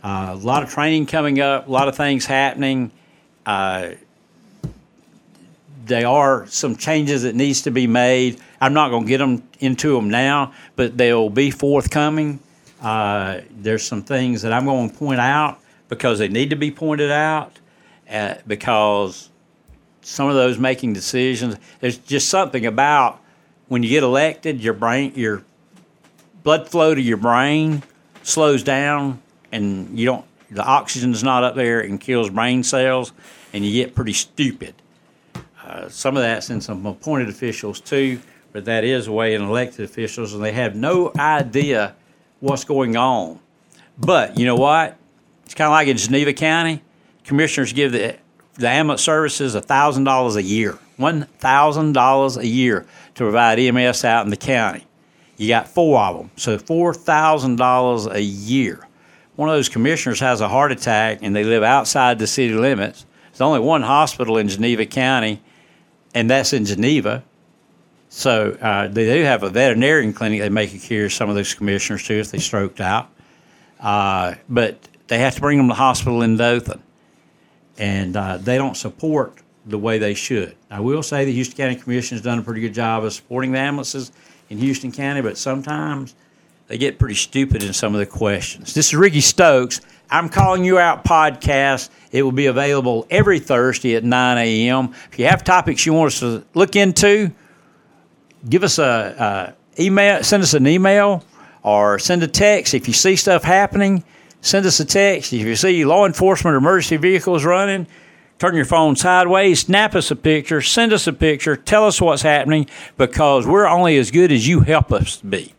uh, 0.03 0.31
a 0.31 0.35
lot 0.35 0.63
of 0.63 0.71
training 0.71 1.05
coming 1.05 1.39
up, 1.39 1.69
a 1.69 1.71
lot 1.71 1.87
of 1.87 1.95
things 1.95 2.25
happening. 2.25 2.91
Uh, 3.45 3.91
there 5.85 6.07
are 6.07 6.47
some 6.47 6.77
changes 6.77 7.25
that 7.25 7.35
needs 7.35 7.61
to 7.63 7.71
be 7.71 7.87
made. 7.87 8.41
I'm 8.59 8.73
not 8.73 8.89
going 8.89 9.03
to 9.03 9.09
get 9.09 9.19
them 9.19 9.47
into 9.61 9.95
them 9.95 10.09
now, 10.09 10.55
but 10.77 10.97
they'll 10.97 11.29
be 11.29 11.51
forthcoming. 11.51 12.41
Uh, 12.81 13.43
there's 13.51 13.87
some 13.87 14.03
things 14.03 14.41
that 14.41 14.55
I'm 14.55 14.65
going 14.65 14.89
to 14.89 14.97
point 14.97 15.21
out 15.21 15.59
because 15.88 16.18
they 16.18 16.29
need 16.29 16.51
to 16.51 16.57
be 16.57 16.70
pointed 16.70 17.11
out 17.11 17.59
uh, 18.11 18.35
because 18.46 19.31
some 20.03 20.29
of 20.29 20.35
those 20.35 20.59
making 20.59 20.92
decisions. 20.92 21.57
There's 21.81 21.99
just 21.99 22.29
something 22.29 22.64
about 22.64 23.20
when 23.68 23.83
you 23.83 23.88
get 23.88 24.05
elected, 24.05 24.61
your 24.61 24.75
brain, 24.75 25.12
your 25.16 25.42
blood 26.44 26.68
flow 26.68 26.94
to 26.94 27.01
your 27.01 27.16
brain 27.16 27.83
slows 28.22 28.62
down 28.62 29.20
and 29.51 29.99
you 29.99 30.07
don't 30.07 30.25
the 30.51 30.62
oxygen's 30.64 31.25
not 31.25 31.42
up 31.42 31.57
there 31.57 31.81
and 31.81 32.01
kills 32.01 32.31
brain 32.31 32.62
cells 32.62 33.12
and 33.53 33.64
you 33.64 33.72
get 33.72 33.96
pretty 33.96 34.12
stupid 34.12 34.72
uh, 35.64 35.88
some 35.88 36.16
of 36.16 36.22
that's 36.22 36.49
in 36.51 36.61
some 36.61 36.87
appointed 36.87 37.29
officials 37.29 37.81
too 37.81 38.20
but 38.53 38.64
that 38.64 38.85
is 38.85 39.11
way 39.11 39.35
in 39.35 39.42
elected 39.42 39.85
officials 39.85 40.35
and 40.35 40.44
they 40.44 40.53
have 40.53 40.77
no 40.77 41.11
idea 41.18 41.96
what's 42.38 42.62
going 42.62 42.96
on 42.96 43.40
but 43.99 44.38
you 44.38 44.46
know 44.46 44.55
what 44.55 44.96
kind 45.57 45.66
of 45.66 45.73
like 45.73 45.88
in 45.88 45.97
geneva 45.97 46.33
county 46.33 46.83
commissioners 47.25 47.73
give 47.73 47.92
the 47.92 48.16
the 48.55 48.69
ambulance 48.69 49.03
services 49.03 49.55
$1000 49.55 50.37
a 50.37 50.42
year 50.42 50.79
$1000 50.99 52.37
a 52.37 52.47
year 52.47 52.87
to 53.14 53.25
provide 53.25 53.59
ems 53.59 54.05
out 54.05 54.25
in 54.25 54.31
the 54.31 54.37
county 54.37 54.87
you 55.37 55.49
got 55.49 55.69
four 55.69 56.01
of 56.01 56.16
them, 56.16 56.31
so 56.37 56.57
$4,000 56.57 58.12
a 58.12 58.23
year. 58.23 58.87
One 59.37 59.49
of 59.49 59.55
those 59.55 59.69
commissioners 59.69 60.21
has 60.21 60.40
a 60.40 60.49
heart 60.49 60.73
attack 60.73 61.19
and 61.21 61.37
they 61.37 61.45
live 61.45 61.62
outside 61.62 62.19
the 62.19 62.27
city 62.27 62.55
limits. 62.55 63.05
There's 63.31 63.42
only 63.42 63.61
one 63.61 63.83
hospital 63.83 64.38
in 64.38 64.49
Geneva 64.49 64.87
County, 64.87 65.42
and 66.14 66.31
that's 66.31 66.55
in 66.55 66.64
Geneva. 66.64 67.23
So 68.09 68.53
uh, 68.53 68.88
they 68.88 69.12
do 69.12 69.25
have 69.25 69.42
a 69.42 69.51
veterinarian 69.51 70.14
clinic 70.14 70.40
they 70.40 70.49
make 70.49 70.83
care 70.83 71.07
of 71.07 71.12
some 71.12 71.29
of 71.29 71.35
those 71.35 71.53
commissioners 71.53 72.07
too 72.07 72.14
if 72.14 72.31
they 72.31 72.38
stroked 72.38 72.81
out. 72.81 73.11
Uh, 73.79 74.37
but 74.49 74.88
they 75.09 75.19
have 75.19 75.35
to 75.37 75.40
bring 75.40 75.59
them 75.59 75.69
to 75.69 75.73
the 75.73 75.77
hospital 75.77 76.23
in 76.23 76.37
Dothan. 76.37 76.83
And 77.79 78.16
uh, 78.16 78.38
they 78.38 78.57
don't 78.57 78.77
support 78.77 79.38
the 79.66 79.79
way 79.79 79.99
they 79.99 80.14
should. 80.14 80.57
I 80.71 80.81
will 80.81 81.03
say 81.03 81.25
the 81.25 81.33
Houston 81.33 81.57
County 81.57 81.77
Commission 81.77 82.16
has 82.16 82.23
done 82.23 82.38
a 82.38 82.42
pretty 82.42 82.61
good 82.61 82.75
job 82.75 83.05
of 83.05 83.12
supporting 83.12 83.53
the 83.53 83.59
ambulances 83.59 84.12
in 84.49 84.59
Houston 84.59 84.92
County, 84.92 85.21
but 85.21 85.37
sometimes 85.37 86.14
they 86.69 86.79
get 86.79 86.99
pretty 86.99 87.16
stupid 87.16 87.62
in 87.62 87.73
some 87.73 87.95
of 87.95 87.99
the 87.99 88.07
questions. 88.07 88.75
This 88.75 88.88
is 88.88 88.95
Rickey 88.95 89.21
Stokes. 89.21 89.81
I'm 90.09 90.29
calling 90.29 90.64
you 90.64 90.79
out 90.79 91.05
podcast. 91.05 91.90
It 92.12 92.23
will 92.23 92.33
be 92.33 92.47
available 92.47 93.07
every 93.11 93.40
Thursday 93.40 93.97
at 93.97 94.05
9 94.05 94.38
a.m. 94.38 94.95
If 95.11 95.19
you 95.19 95.27
have 95.27 95.42
topics 95.42 95.85
you 95.85 95.92
want 95.92 96.12
us 96.12 96.21
to 96.21 96.45
look 96.55 96.77
into, 96.77 97.33
give 98.49 98.62
us 98.62 98.79
a, 98.79 99.55
a 99.79 99.83
email, 99.83 100.23
send 100.23 100.45
us 100.45 100.55
an 100.55 100.66
email, 100.66 101.25
or 101.62 101.99
send 101.99 102.23
a 102.23 102.29
text 102.29 102.75
if 102.75 102.87
you 102.87 102.95
see 102.95 103.16
stuff 103.16 103.42
happening. 103.42 104.05
Send 104.40 104.66
us 104.66 104.81
a 104.81 104.85
text 104.85 105.33
if 105.33 105.46
you 105.46 105.57
see 105.57 105.85
law 105.85 106.07
enforcement 106.07 106.55
or 106.55 106.59
emergency 106.59 106.96
vehicles 106.96 107.44
running. 107.44 107.87
Turn 108.38 108.55
your 108.55 108.66
phone 108.66 108.96
sideways, 108.96 109.61
snap 109.61 109.94
us 109.94 110.11
a 110.11 110.16
picture, 110.16 110.61
send 110.61 110.92
us 110.92 111.07
a 111.07 111.12
picture, 111.12 111.57
tell 111.57 111.87
us 111.87 112.01
what's 112.03 112.20
happening 112.20 112.66
because 112.99 113.46
we're 113.46 113.66
only 113.66 113.96
as 113.96 114.11
good 114.11 114.31
as 114.31 114.46
you 114.46 114.61
help 114.61 114.92
us 114.92 115.16
be. 115.16 115.55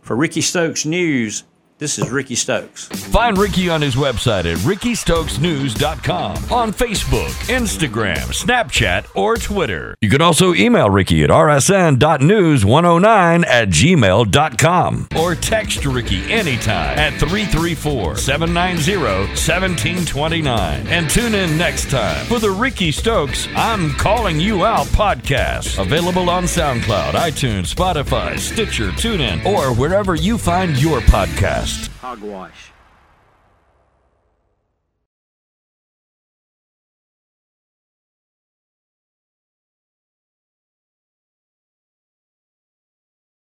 For 0.00 0.14
Rickey 0.14 0.40
Stokes 0.40 0.86
News, 0.86 1.42
this 1.78 1.98
is 1.98 2.08
Rickey 2.10 2.36
Stokes. 2.36 2.86
Find 2.86 3.36
Rickey 3.36 3.68
on 3.68 3.82
his 3.82 3.96
website 3.96 4.44
at 4.44 4.56
rickeystokesnews.com, 4.58 6.36
on 6.52 6.72
Facebook, 6.72 7.30
Instagram, 7.48 8.16
Snapchat, 8.32 9.06
or 9.14 9.36
Twitter. 9.36 9.94
You 10.00 10.08
can 10.08 10.22
also 10.22 10.54
email 10.54 10.88
Rickey 10.88 11.22
at 11.24 11.30
rsn.news109 11.30 13.46
at 13.46 13.68
gmail.com 13.68 15.08
or 15.18 15.34
text 15.34 15.84
Rickey 15.84 16.32
anytime 16.32 16.96
at 16.98 17.18
334 17.18 18.16
790 18.16 18.96
1729. 18.96 20.86
And 20.86 21.10
tune 21.10 21.34
in 21.34 21.58
next 21.58 21.90
time 21.90 22.24
for 22.26 22.38
the 22.38 22.50
Rickey 22.50 22.92
Stokes 22.92 23.48
I'm 23.56 23.90
Calling 23.94 24.38
You 24.40 24.64
Out 24.64 24.86
podcast. 24.88 25.78
Available 25.80 26.30
on 26.30 26.44
SoundCloud, 26.44 27.12
iTunes, 27.12 27.74
Spotify, 27.74 28.38
Stitcher, 28.38 28.90
TuneIn, 28.92 29.44
or 29.44 29.74
wherever 29.74 30.14
you 30.14 30.38
find 30.38 30.80
your 30.80 31.00
podcast. 31.64 31.88
Hogwash. 32.02 32.73